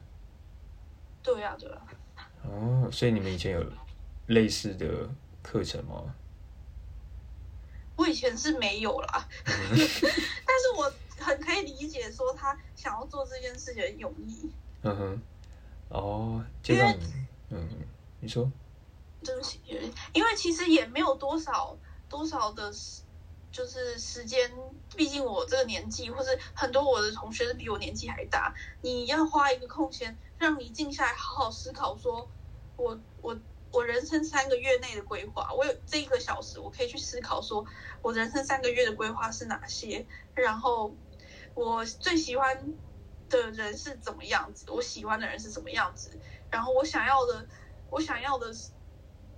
[1.22, 1.82] 对啊，对啊。
[2.44, 3.64] 哦，所以你们以前有
[4.26, 5.08] 类似的
[5.44, 6.16] 课程吗？
[7.96, 14.52] 我以前是没有啦， 但是我很可以理解说他想要做这件事情的用意。
[14.84, 15.22] 嗯哼，
[15.90, 17.04] 哦，就让你，
[17.50, 17.70] 嗯，
[18.20, 18.52] 你说，
[19.24, 19.60] 对不起，
[20.14, 21.78] 因为其实也没有多少
[22.10, 22.72] 多少的，
[23.52, 24.52] 就是时间，
[24.96, 32.30] 毕竟我这个年纪，或是很多我的同学是比我年纪还大，你要花一个空闲，让你静下来好好思考，说
[32.78, 33.40] 我我。
[33.74, 37.66] 我人生三个月内的规划，我有这一个小时，我可以去思考，说
[38.02, 40.94] 我人生三个月的规划是哪些，然后
[41.54, 42.74] 我最喜欢
[43.30, 46.12] 的人是怎么样子，我喜欢的人是什么样子，
[46.50, 47.48] 然后我想要的，
[47.90, 48.54] 我想要的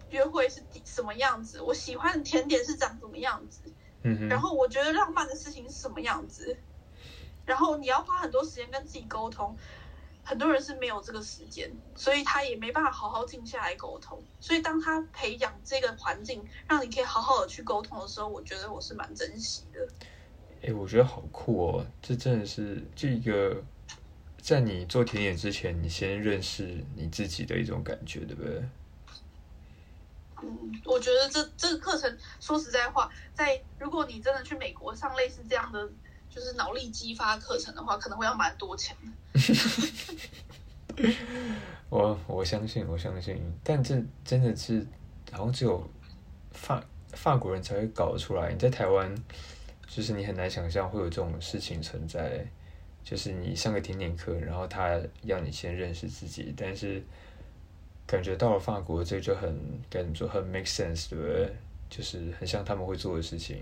[0.10, 3.62] 约会是什么样子，我喜欢的甜点是长什么样子，
[4.04, 6.58] 嗯然后我觉得浪漫的事情是什么样子，
[7.46, 9.58] 然后你要花很多时间跟自己沟通。
[10.26, 14.24] 很多人是没有这个时间，所以他也没办法好好静下来沟通。
[14.40, 19.86] 所以当他培养这个环境，让你可以好好的去沟通的时候，我觉得我是蛮珍惜的。
[20.66, 21.86] 哎，我觉得好酷哦！
[22.02, 23.62] 这真的是这一个
[24.38, 28.64] 在你做甜点之前，你先认识你自己的一种感觉，对不对？
[30.42, 35.90] 嗯，我觉得这这个课程，说实在话，在如果你真的去美国上类似这样的。
[36.30, 39.12] 就是脑力激发课程的话，可能会要蛮多钱的。
[41.90, 44.84] 我我相信，我相信，但这真的是
[45.32, 45.88] 好像只有
[46.52, 48.52] 法法国人才会搞得出来。
[48.52, 49.14] 你在台湾，
[49.96, 52.44] 就是你很难想象会有这种事情存在。
[53.04, 57.04] 就是你上个甜点课，然后他要你先认识自己，但是
[58.08, 59.54] 感觉到了法国，这就很
[59.90, 61.54] 该怎么说，很 make sense，对不对？
[61.90, 63.62] 就是很像他们会做的事情。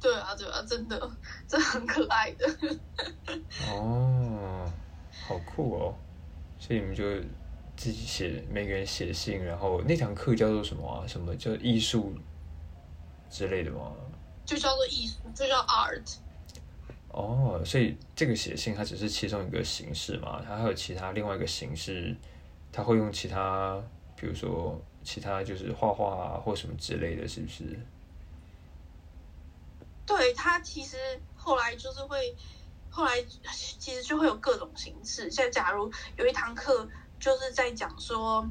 [0.00, 1.10] 对啊，对啊，真的，
[1.48, 2.48] 这很可爱的。
[3.68, 4.72] 哦，
[5.10, 5.94] 好酷哦！
[6.60, 7.04] 所以你们就
[7.76, 11.04] 自己写，每个人写信，然后那堂课叫做什么啊？
[11.08, 12.14] 什么叫艺术
[13.30, 13.92] 之类的吗？
[14.44, 16.16] 就叫做艺术，就叫 art。
[17.08, 20.42] 哦，所以这个写信它只是其中一个形式嘛？
[20.44, 22.16] 它还有其他另外一个形式，
[22.72, 23.80] 它会用其他，
[24.16, 27.78] 比如说其他就是画画啊，或什么之类的，是不是？
[30.06, 30.96] 对他其实
[31.36, 32.36] 后来就是会，
[32.90, 35.30] 后来其实就会有各种形式。
[35.30, 36.88] 像假如有一堂课
[37.20, 38.44] 就是在讲说，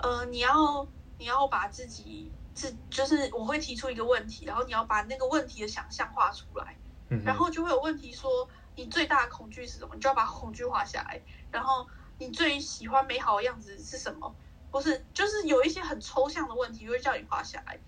[0.00, 0.86] 呃，你要
[1.18, 6.76] 你要把自己自就是我会提出一个问题，然后你要把那个问题的想象画出来，
[7.24, 9.94] 然后就会有问题说你最大的恐惧是什么？
[9.94, 11.20] 你就要把恐惧画下来。
[11.50, 11.86] 然后
[12.18, 14.34] 你最喜欢美好的样子是什么？
[14.70, 17.78] 不是就是有一些很抽象的问题，会叫你画下来。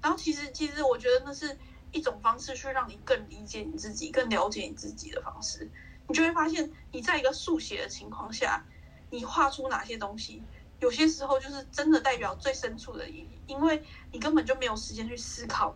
[0.00, 1.58] 然后其实其实我觉得那是。
[1.92, 5.70] 一种方式去让你更理解你自己、更了解你自己的方式，
[6.08, 8.66] 你就会发现你在一个速写的情况下，
[9.08, 10.42] 你画出哪些东西，
[10.80, 15.74] 有些时候就是真的代表最深处的意义，因为你根本就没有时间去思考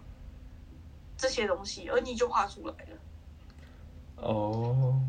[1.16, 2.98] 这些东西，而你就画出来了。
[4.16, 5.00] 哦，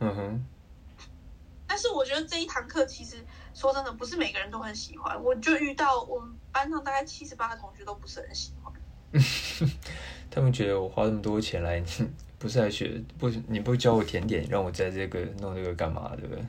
[0.00, 0.44] 嗯哼。
[1.66, 3.16] 但是我觉得这一堂课其实
[3.54, 5.18] 说真的，不是每个人都很喜欢。
[5.24, 8.70] 我就遇到我们班上大概七十八个同学都不是很喜欢。
[10.30, 11.82] 他们觉得我花那么多钱来，
[12.38, 13.30] 不是来学不？
[13.48, 16.14] 你不教我甜点，让我在这个弄这个干嘛？
[16.14, 16.44] 对不对？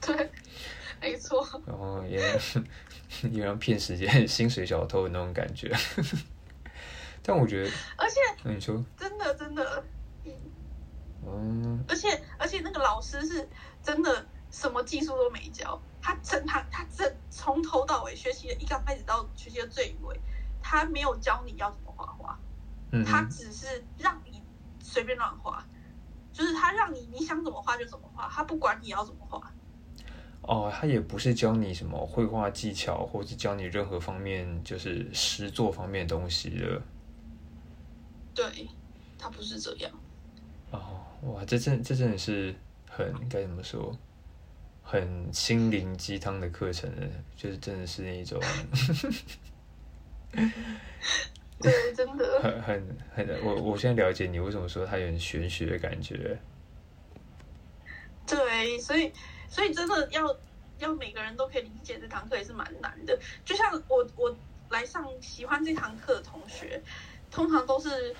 [0.00, 0.30] 对，
[1.00, 1.46] 没错。
[1.66, 2.18] 然后也
[3.30, 5.74] 也让骗时间、薪水小偷的那种感觉。
[7.22, 9.84] 但我觉得，而且，那你说，真的真的，
[11.26, 13.48] 嗯，而且而且那个老师是
[13.82, 20.20] 真的什么技术都没教，他整他他整从头到尾学习的一刚开始到学习的最尾。
[20.68, 22.36] 他没有教你要怎么画画，
[23.04, 24.42] 他只是让你
[24.80, 25.64] 随便乱画，
[26.32, 29.52] 就是他让你你想怎么画就怎么画，他不管你要怎么画。
[30.46, 36.80] 哦，他也不是教你什么绘画技巧，或者教你任何方面就是诗作方面的东西的。
[38.32, 38.68] 对，
[39.18, 39.90] 他不是这样。
[40.70, 42.54] 哦，哇，这真这真的是
[42.88, 43.96] 很该怎么说，
[44.82, 46.88] 很心灵鸡汤的课程，
[47.36, 48.40] 就是真的是那一种。
[51.58, 56.38] 对，真的很很很，我我现在了解你为什么说它有点玄学的感觉。
[58.26, 59.10] 对，所以
[59.48, 60.36] 所以真的要
[60.78, 63.18] 要每个人都可以理解这堂课也是蛮难的。
[63.44, 64.36] 就像我我
[64.70, 66.82] 来上喜欢这堂课的同学，
[67.30, 68.14] 通常都是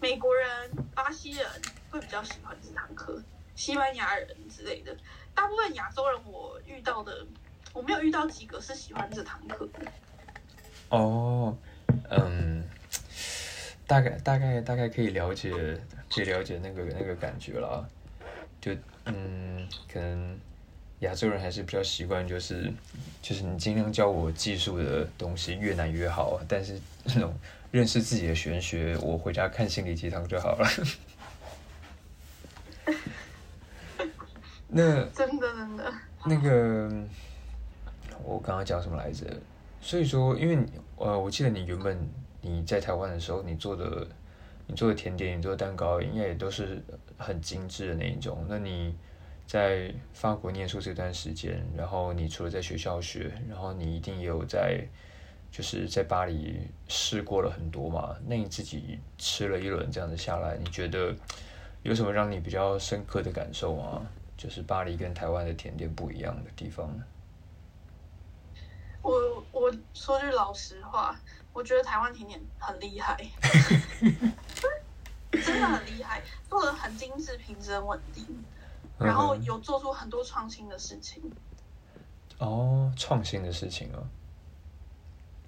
[0.00, 1.46] 美国人、巴西人，
[1.90, 3.22] 会比较喜欢这堂课，
[3.54, 4.96] 西班牙人之类的。
[5.34, 7.26] 大部分亚洲人我遇到的，
[7.72, 9.80] 我没有遇到几个是喜欢这堂课的。
[10.90, 11.56] 哦，
[12.10, 12.62] 嗯，
[13.86, 15.50] 大概大概大概可以了解，
[16.10, 17.88] 可以了解那个那个感觉了。
[18.60, 18.76] 就
[19.06, 20.38] 嗯，可能
[21.02, 22.72] 亚洲人还是比较习惯，就是
[23.20, 27.34] 就是你尽量教我技术的东西越难越好，但是那种
[27.70, 30.68] 认识自己的玄学，我回家看心理鸡汤就好了。
[34.68, 35.92] 那真的真的，
[36.24, 36.90] 那个
[38.22, 39.26] 我刚刚讲什么来着？
[39.80, 40.64] 所以说，因为
[40.96, 41.98] 呃，我记得你原本
[42.40, 44.06] 你在台湾的时候，你做的
[44.68, 46.80] 你做的甜点，你做的蛋糕，应该也都是
[47.18, 48.46] 很精致的那一种。
[48.48, 48.94] 那你
[49.52, 54.82] 在法国念书这段时间，然后你除了在学校学，然后你一定也有在
[55.50, 58.16] 就是在巴黎试过了很多嘛？
[58.26, 61.14] 那你自己吃了一轮这样子下来，你觉得
[61.82, 64.06] 有什么让你比较深刻的感受吗？
[64.38, 66.90] 就是巴黎跟台湾的甜点不一样的地方。
[69.02, 71.14] 我我说句老实话，
[71.52, 73.22] 我觉得台湾甜点很厉害，
[75.30, 78.24] 真的很厉害，做的很精致、品质很稳定，
[79.04, 81.22] 然后有做出很多创新的事情。
[82.38, 84.02] 哦，创新的事情啊。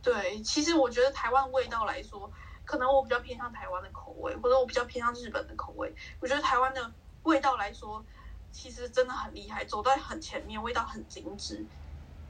[0.03, 2.31] 对，其实我觉得台湾味道来说，
[2.65, 5.95] 可能我比较偏向台湾的口味，或者我比较偏向日本的口味。
[6.21, 6.93] 我觉得台湾的
[7.23, 8.05] 味道来说，
[8.53, 11.67] 其实真的很厉害，走在很前面，味道很精致。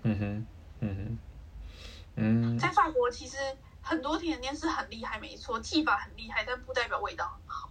[0.03, 0.47] 嗯哼。
[0.81, 1.19] 嗯哼，
[2.17, 3.39] 嗯，在法国其实
[3.81, 7.71] 很多甜点是很厉害，没错，技法很厉害，但不代表味道很好。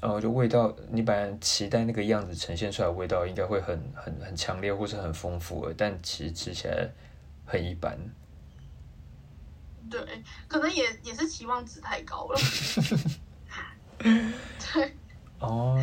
[0.00, 6.88] 哦，就味道，你本来期待那个样子呈现出来，味道应该会很很很强烈，或是很丰富的，但其实吃起来
[7.44, 7.98] 很一般。
[9.90, 10.00] 对，
[10.46, 12.38] 可能也也是期望值太高了。
[13.98, 14.94] 对。
[15.40, 15.78] 哦，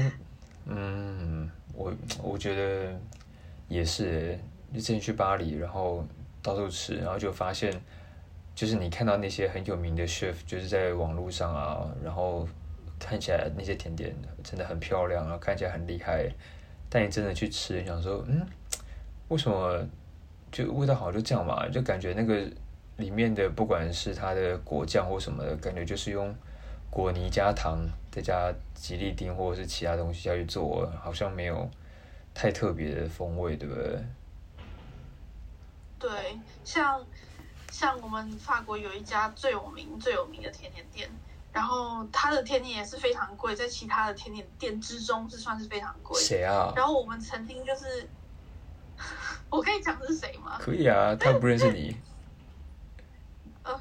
[0.66, 3.00] 嗯，我我觉得
[3.68, 4.38] 也是，
[4.74, 6.06] 之前去巴黎，然后。
[6.46, 7.74] 到处吃，然后就发现，
[8.54, 12.48] 就是你看到那些很有名的 chef，就是在网络上啊，然后
[13.08, 16.28] 看起来那些甜点真的很漂亮，然后看起来很厉害，
[16.90, 18.44] 但你真的去吃，你想说，嗯，
[19.28, 19.88] 为什么
[20.52, 21.70] 就味道好就这样嘛？
[21.70, 22.44] 就感觉那个
[22.98, 26.36] 里面的不管是它的果酱或什么的，感觉就是用
[26.90, 27.78] 果泥加糖
[28.12, 31.70] 再加吉利丁或者是其他东西下去做，好像没有
[32.34, 34.00] 太特别的风味，对不对？
[36.00, 36.10] 对，
[36.64, 37.06] 像
[37.70, 41.08] 像我们法国有一家最有名最有名的甜点店，
[41.56, 46.22] 然后它的甜点也是非常贵，在其他的甜点店之中是算是非常贵。
[46.22, 46.74] 谁啊？
[46.76, 48.10] 然后我们曾经就是，
[49.50, 50.58] 我可以讲是谁吗？
[50.60, 51.96] 可以啊，他不认识你。
[53.64, 53.72] 呃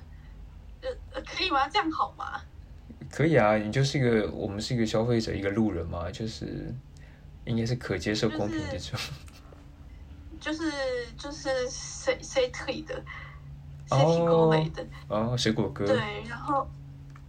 [1.12, 1.68] 呃，可以吗？
[1.68, 2.40] 这样好吗？
[3.10, 6.72] 可以啊，你就是一个我们是一个消费者，一个路人嘛，就是
[7.44, 8.96] 应该是可接受、公平这种。
[10.40, 10.70] 就是
[11.18, 12.94] 就是谁谁推的，
[13.88, 16.68] 谁提供类的哦，水果哥对，然后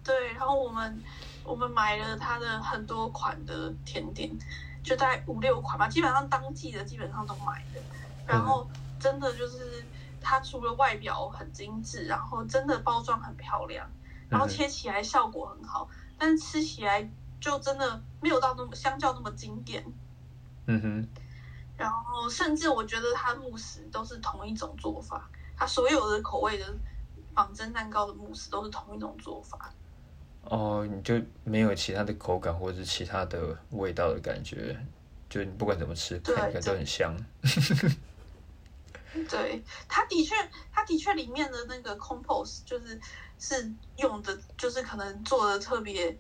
[0.06, 1.03] 对，然后我们
[1.43, 4.30] 我们买了它的很多款的甜点，
[4.84, 7.82] 就大概五六款吧，基本上当季的基本上都买的。
[8.28, 9.84] 然后真的就是
[10.22, 13.89] 它除了外表很精致，然后真的包装很漂亮，
[14.30, 17.10] 然后切起来效果很好，但是吃起来
[17.41, 19.84] 就真的没有到那么相较那么经典。
[20.68, 21.08] 嗯哼。
[21.78, 26.74] 然后，甚至我觉得它慕斯都是同一种做法，它所有的口味的
[27.34, 29.74] 仿真蛋糕的慕斯都是同一种做法。
[30.45, 34.77] 哦，你就没有其他的口感或者是其他的味道的感觉，
[35.29, 37.15] 就你不管怎么吃，看起来都很香。
[39.29, 40.35] 对，它的确，
[40.71, 42.99] 它的确里面的那个 compose 就是
[43.39, 46.17] 是用的，就是可能做的特别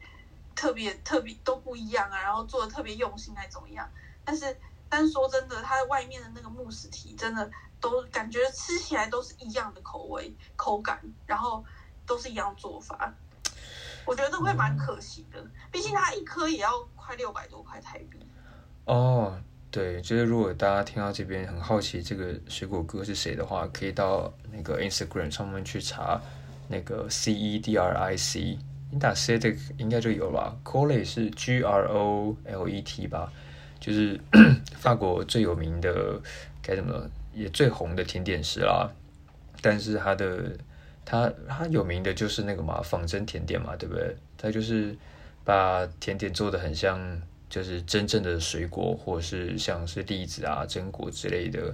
[0.55, 3.89] 特别特别都不一样啊，然后做的特别用心还怎么样，
[4.23, 4.57] 但是。
[4.87, 7.51] 但是说真的，它的外面的那个慕斯体真的
[7.81, 11.65] 都感觉吃起来都是一样的口味、口感，然后
[12.05, 13.13] 都是一样做法。
[14.05, 18.19] 我觉得会蛮可惜的，毕竟它一颗也要快六百多块台币。
[18.85, 19.35] 哦，
[19.71, 26.21] 对，就是如果大家听到这边很好奇这个水果哥是谁的话，可以到那个 Instagram 上面去查
[26.67, 28.57] 那个 C E D R I C，
[28.91, 30.55] 你打 c e d i c 应该就有吧。
[30.63, 33.31] Colle 是 G R O L E T 吧？
[33.79, 34.19] 就是
[34.77, 36.21] 法国最有名的，
[36.61, 38.89] 该怎么也最红的甜点师啦。
[39.61, 40.55] 但是他的
[41.05, 44.15] 他他有名的就是那个嘛仿真甜点嘛，对不对？
[44.37, 44.97] 他就是
[45.43, 46.99] 把甜点做的很像，
[47.47, 51.71] 就是真正的水果，或者是像是栗子啊、榛果之类的。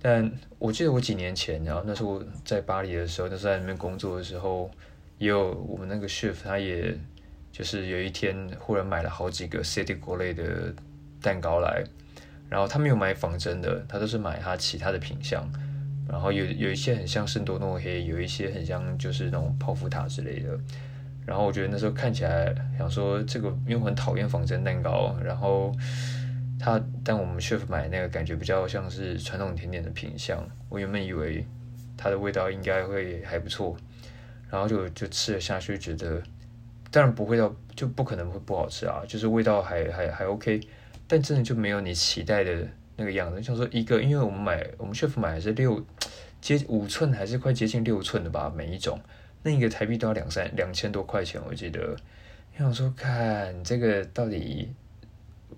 [0.00, 4.70] 但我记得我几年前，然后那时候在巴黎的时候，那时候在那边工作的时候，
[5.18, 6.96] 也有我们那个 chef，他也
[7.50, 10.72] 就是有一天忽然买了好几个 City 国类的
[11.20, 11.82] 蛋糕来，
[12.48, 15.44] 然后他没有买仿真的，他都是买他其他的品相，
[16.08, 20.58] 然后有有一些很像圣多诺黑，有一些很像就是那种泡芙塔之类的。
[21.26, 25.70] 然后我觉得那时候看起来想说这个，因为很讨厌仿真蛋糕，然后
[26.58, 31.46] 他但我们 chef 买那个感觉比较像是传统甜点的品相，我原本以为
[31.98, 33.76] 它的味道应该会还不错，
[34.48, 36.22] 然后就就吃了下去，觉得
[36.90, 40.58] 当然不会到就不可能会不好吃啊，就是味道还还还 OK，
[41.06, 42.66] 但真的就没有你期待的
[42.98, 43.42] 那个样子。
[43.42, 45.82] 想说一个，因为我们买我们 chef 买的是六
[46.42, 49.00] 接五寸还是快接近六寸的吧，每一种。
[49.42, 51.96] 那一个台币都要两三两千多块钱，我记得。
[52.54, 54.74] 我想说，看这个到底，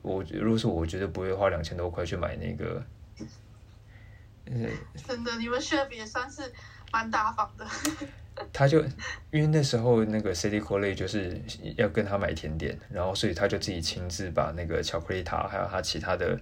[0.03, 2.83] 我如果是我，觉得不会花两千多块去买那个。
[5.07, 6.43] 真的，你们 chef 也算是
[6.93, 7.67] 蛮大方的。
[8.53, 8.81] 他就
[9.31, 11.39] 因为那时候那个 City c o l e 就是
[11.77, 16.41] 要跟他买甜点，然后所以他就自己亲自把那个巧克力塔还有他其他的。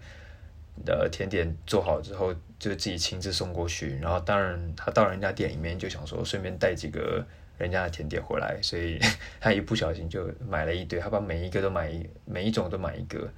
[0.85, 3.99] 的甜点做好之后，就自己亲自送过去。
[4.01, 7.25] 然后当然，他到人家店里面就想说，顺便带几个
[7.57, 8.99] 人家的甜点回来，所以
[9.41, 10.99] 他一不小心就买了一堆。
[10.99, 11.93] 他把每一个都买，
[12.25, 13.29] 每一种都买一个，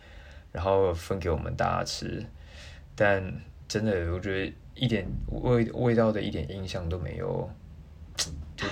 [0.52, 2.24] 然后分给我们大家吃。
[2.94, 3.22] 但
[3.68, 7.50] 真的，我觉得一点味味道的一点印象都没有，
[8.56, 8.66] 就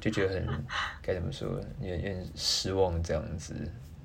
[0.00, 0.64] 就觉得很
[1.02, 3.54] 该怎么说，有点失望这样子。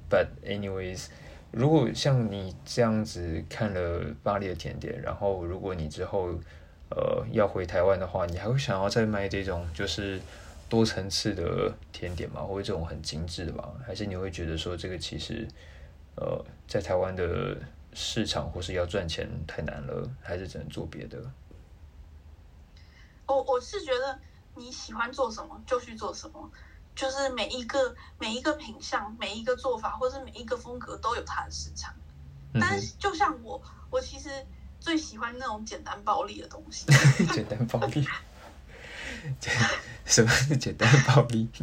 [0.09, 1.07] But anyways.
[1.51, 6.29] 如果像你这样子看了巴黎的甜点，然后如果你之后
[6.89, 10.21] 呃要回台湾的话，你还会想要再卖这种就是
[10.69, 12.41] 多层次的甜点吗？
[12.41, 13.73] 或者这种很精致的吗？
[13.85, 15.47] 还是你会觉得说这个其实
[16.15, 17.57] 呃在台湾的
[17.93, 21.17] 市场或是要赚钱太难了，还是只能做别的？
[23.25, 24.19] 我我是觉得
[24.55, 26.49] 你喜欢做什么就去做什么。
[26.99, 31.95] 就是每一个每一个品相，每一个做法，或是每一个风格都有它的市场。
[32.59, 34.29] 但是就像我，我其实
[34.81, 36.85] 最喜欢那种简单暴力的东西。
[37.31, 38.05] 简单暴力？
[40.03, 41.49] 什么是简单暴力？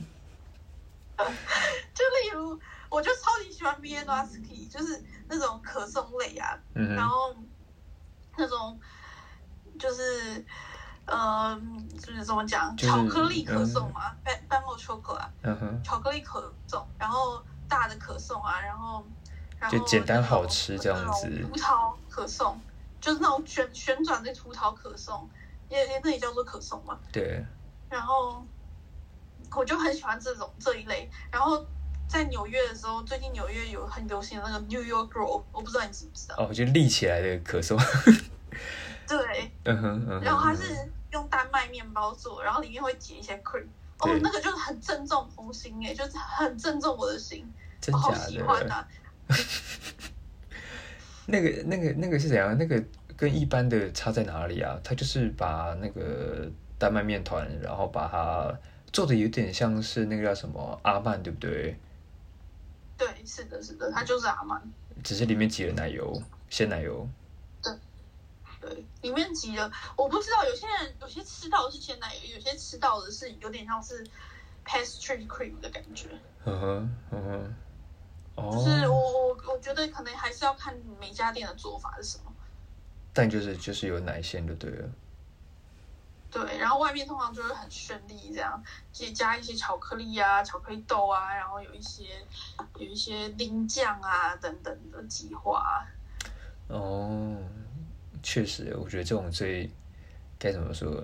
[1.93, 2.59] 就例如，
[2.89, 7.37] 我就超级喜欢 b n s k y 就是那种可颂类啊，然后
[8.39, 8.81] 那种
[9.79, 10.43] 就是。
[11.07, 11.57] 呃，
[12.01, 15.31] 就是怎么讲，巧克力可颂嘛，半半厚巧克啊，
[15.85, 19.07] 巧克力可颂，然后大的可颂啊，然后
[19.61, 21.29] 然后就简单好吃这样子。
[21.49, 22.61] 葡萄可颂，
[23.01, 25.31] 就是那种旋旋转的葡萄可颂，
[25.69, 26.99] 也也那也叫做可颂嘛。
[27.13, 27.47] 对。
[27.89, 28.45] 然后
[29.55, 31.09] 我就很喜欢这种这一类。
[31.31, 31.65] 然后
[32.09, 36.35] 在纽约的时候，最近纽约有很流行的那个 New York Roll，我不知道你知不知道。
[36.37, 37.79] 哦，就立起来的可颂。
[39.07, 39.53] 对。
[39.67, 40.21] 嗯哼。
[40.21, 40.93] 然后它是。
[41.17, 43.67] 用丹麦面包做，然后里面会挤一些 cream，
[43.99, 47.51] 哦，那个就是很正中红心哎，就是很正中我的心，
[47.91, 48.87] 我好喜欢啊。
[51.27, 52.57] 那个、那个、那个是怎样？
[52.57, 52.83] 那个
[53.17, 54.79] 跟一般的差在哪里啊？
[54.85, 56.49] 它就是把那个
[56.79, 58.57] 丹麦面团，然后把它
[58.93, 61.77] 做的有点像是那个叫什么阿曼，对不对？
[62.97, 64.63] 对，是的，是的，它就是阿曼，
[65.03, 67.09] 只是里面挤了奶油，鲜奶油。
[68.67, 74.05] 对，里面挤的，我不知道有些人有些吃到的是鲜奶油，有些吃到的是有点像是
[74.65, 76.09] pastry cream 的感觉。
[76.45, 77.55] 嗯哼，嗯哼，
[78.35, 82.35] 哦，就是我我我觉得可能还是要看每家店的做法是什么。
[83.13, 84.91] 但就是就是有奶馅就对了。
[86.29, 88.61] 对，然后外面通常就是很绚丽，这样，
[88.93, 92.27] 加加一些巧克力啊、巧克力豆啊，然后有一些
[92.75, 95.87] 有一些淋酱啊等等的计划。
[96.67, 97.41] 哦。
[98.29, 99.71] 确实，我觉得这种最
[100.37, 101.01] 该怎么说，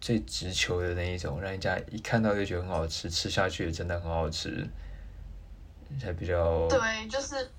[0.00, 4.66] 最直球的那一种，让人家一看到就觉得很好吃，吃下去也真的很好吃，
[6.00, 6.66] 才比较。
[6.66, 7.50] 对，就是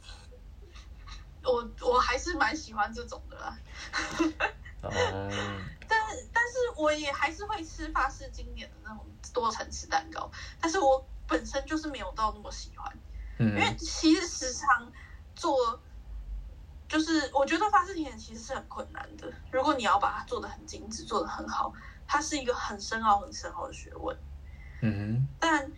[1.43, 3.59] 我我还是蛮喜欢这种的啦。
[4.81, 4.89] 哦。
[5.87, 5.99] 但
[6.33, 12.97] 但是我也还是会吃法式经典的那种多层次蛋糕，但是我本身就是没有到那么喜欢，
[13.37, 14.91] 因为其实时常
[15.35, 15.79] 做。
[16.87, 21.73] 就是我觉得法式甜点其实是很困难的，如果你要把它做的很精致，做的很好，
[22.07, 24.17] 它是一个很深奥、很深奥的学问。
[24.81, 25.71] 嗯但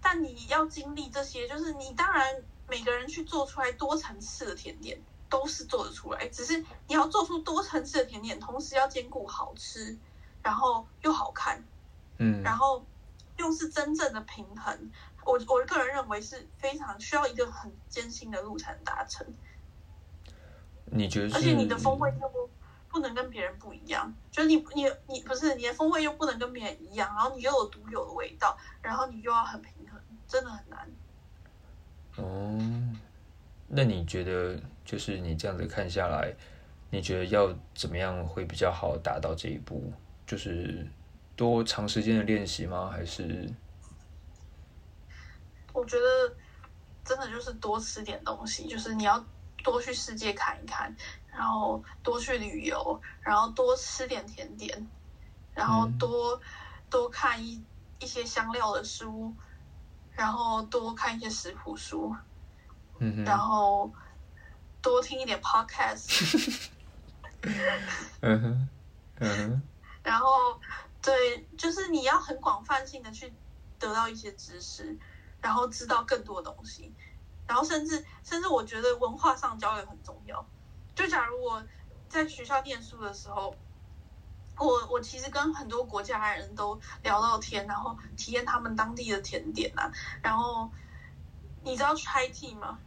[0.00, 9.98] 但你要经历这些，就是你当然每个人去做出来多层次的甜点都是做得出来，只是你要做出多层次的甜点，同时要兼顾好吃，
[10.42, 11.62] 然后又好看，
[12.18, 12.84] 嗯，然后
[13.36, 14.92] 又是真正的平衡。
[15.24, 19.26] 我我个人认为是非常需要一个很艰辛的路才能达成。
[20.86, 21.34] 你觉得？
[21.34, 22.50] 而且你的风味又
[22.88, 30.88] 不能跟别人不一样，就是你你你不是你的风味又不能跟别人一样，然后你又有独有的味道，然后你又要很平衡，真的很难。
[32.16, 32.58] 哦，
[33.66, 36.32] 那你觉得就是你这样子看下来，
[36.90, 39.92] 你觉得要怎么样会比较好达到这一步？
[40.26, 40.86] 就是
[41.34, 42.88] 多长时间的练习吗？
[42.88, 43.50] 还是？
[45.72, 46.36] 我觉得
[47.04, 49.22] 真的就是多吃点东西，就是你要
[49.64, 50.94] 多去世界看一看，
[51.32, 54.86] 然后多去旅游，然后多吃点甜点，
[55.54, 56.40] 然后多、
[56.90, 57.64] 多看一
[57.98, 59.34] 一些香料的书，
[60.12, 62.14] 然后多看一些食谱书，
[62.98, 63.90] 嗯哼，然后
[64.82, 66.68] 多听一点 podcast，
[68.20, 68.68] 嗯哼，
[69.20, 69.62] 嗯哼，
[70.04, 70.60] 然后
[71.02, 73.32] 对，就是你要很广泛性的去
[73.78, 74.96] 得到一些知识，
[75.40, 76.92] 然后知道更多东西，
[77.46, 80.46] 然后甚至甚至我觉得文化上交流很重要。
[80.94, 81.62] 就假如我
[82.08, 83.56] 在学校念书的时候，
[84.56, 89.90] 我我其实跟很多国家的人都聊到天，然后体验他们当地的甜点啊，
[90.22, 90.70] 然后
[91.62, 92.78] 你知道 chai tea 吗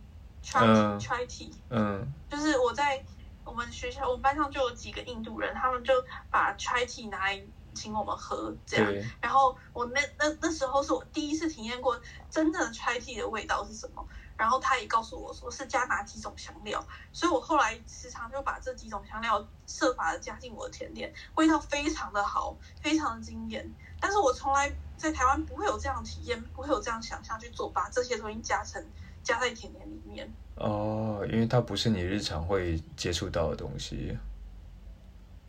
[0.41, 3.03] ？chai chai tea，嗯就是我在
[3.43, 5.93] 我们学校，我们班上就有几个印度人，他们就
[6.31, 7.43] 把 chai tea 拿来
[7.75, 8.85] 请我们喝，这样。
[8.85, 11.99] 对，然后我那那那时候是我第一次体验过
[12.29, 14.07] 真正的 chai tea 的味道是什么。
[14.37, 23.73] 然后他也告诉我说是加哪几种香料，所以我后来时常就把这几种香料设法的加进我的甜点，味道非常的好，非常的惊艳。
[23.99, 28.85] 但是我从来在台湾不会有这样的体验，不会有这样想象去做，把这些东西加成
[29.23, 30.31] 加在甜点里面。
[30.55, 34.17] 哦，因为它不是你日常会接触到的东西。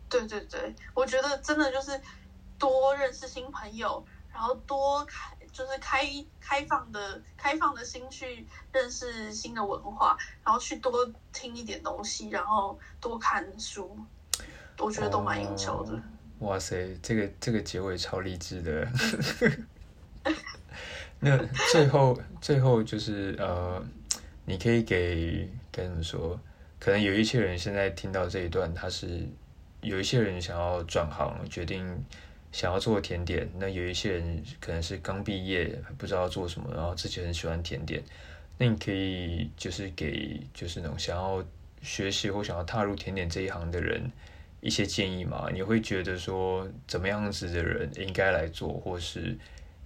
[0.09, 1.99] 对对对，我觉得真的就是
[2.57, 6.05] 多认识新朋友，然后多开就是开
[6.39, 13.97] 开放的开放的心去认识新的文化，然后去多听一点东西，然后多看书，
[14.77, 15.93] 我觉得都蛮有效的。
[15.93, 16.01] 哦
[16.39, 18.87] 哇塞，这个这个结尾超励志的。
[21.19, 21.37] 那
[21.69, 23.85] 最后最后就是呃，
[24.45, 26.39] 你可以给该怎么说？
[26.79, 29.27] 可能有一些人现在听到这一段，他是
[29.81, 32.05] 有一些人想要转行，决定
[32.51, 33.49] 想要做甜点。
[33.57, 38.03] 那有一些人可能是刚毕业，不知道做什么，然后自己很喜欢甜点。
[38.57, 41.43] 那你可以就是给就是那种想要
[41.81, 44.11] 学习或想要踏入甜点这一行的人
[44.59, 45.49] 一些建议吗？
[45.53, 49.37] 你会觉得说怎么样子的人应该来做，或是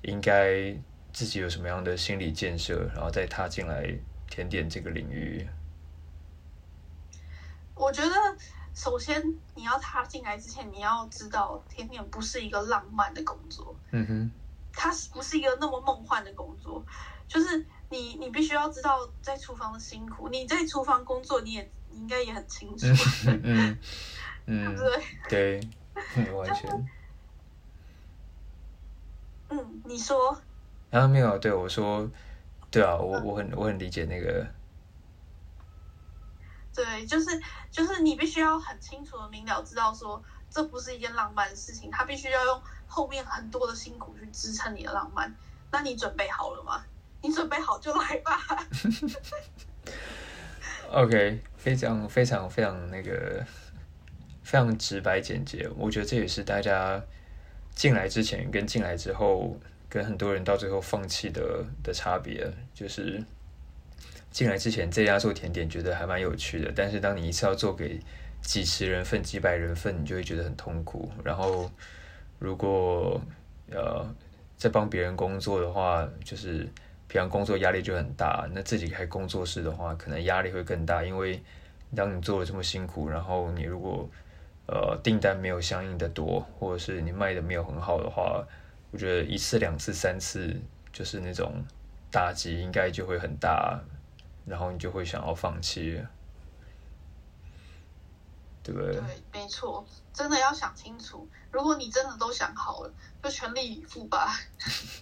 [0.02, 0.74] 应该
[1.12, 3.88] 自己有什么样的心理建设，然后再踏进来
[4.28, 5.48] 甜点这个领域？
[7.76, 8.10] 我觉得
[8.74, 9.24] 首先
[9.56, 14.32] 你要踏进来之前，你要知道甜点不是一个浪漫的工作，嗯哼，
[14.74, 16.84] 它是不是一个那么梦幻的工作？
[17.28, 20.28] 就是你，你必须要知道在厨房的辛苦。
[20.30, 22.88] 你在厨房工作，你也你应该也很清楚，
[23.28, 23.78] 嗯嗯
[24.48, 24.76] 嗯，
[25.30, 26.32] 对不对？
[26.34, 26.88] 完全。
[29.50, 30.42] 嗯，你说，
[30.92, 32.10] 啊，没有，对我说，
[32.72, 34.46] 对啊，我我很我很理解那个，
[36.76, 45.34] 对，就是就是你必须要很清楚的明了知道说，这不是一件浪漫的事情，它必须要用后面很多的辛苦去支撑你的浪漫。
[45.72, 46.84] 那你准备好了吗？
[47.22, 48.40] 你准备好就来吧。
[50.92, 53.44] OK，非常非常非常那个
[54.44, 57.02] 非常直白简洁，我觉得这也是大家
[57.74, 59.58] 进来之前跟进来之后，
[59.90, 63.24] 跟很多人到最后放弃的的差别，就是
[64.34, 68.00] 进来之前这家做甜点觉得还蛮有趣的，但是当你一次要做给
[68.42, 71.10] 几十人份、几百人份，你就会觉得很痛苦。
[71.24, 71.70] 然后
[72.40, 73.22] 如果
[73.70, 74.04] 呃
[74.58, 76.68] 在帮别人工作的话，就是
[77.08, 81.40] 平常工作压力就很大，那自己开工作室的话，可能压力会更大，因为
[81.96, 84.10] 当你做的这么辛苦，然后你如果
[84.66, 88.44] 呃订单没有相应的多，或者是你卖的没有很好的话，
[88.90, 90.60] 我觉得一次、两次、三次，
[90.92, 91.64] 就是那种
[92.12, 93.80] 打击应该就会很大，
[94.46, 96.04] 然后你就会想要放弃，
[98.62, 98.94] 对不对？
[98.94, 101.28] 对，没错，真的要想清楚。
[101.52, 104.36] 如果你真的都想好了，就全力以赴吧。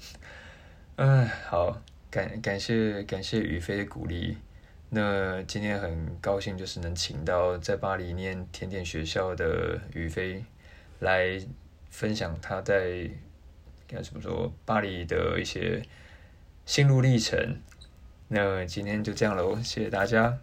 [0.98, 4.38] 哎，好，感感谢感谢宇飞的鼓励。
[4.90, 10.44] 那今天很高兴，就是能请到在巴黎念甜点学校的宇飞
[11.00, 11.42] 来
[11.90, 13.10] 分享他在
[13.88, 15.82] 该怎么说巴黎的一些
[16.66, 17.62] 心路历程。
[18.34, 20.38] 那今天就这样喽，谢谢大家。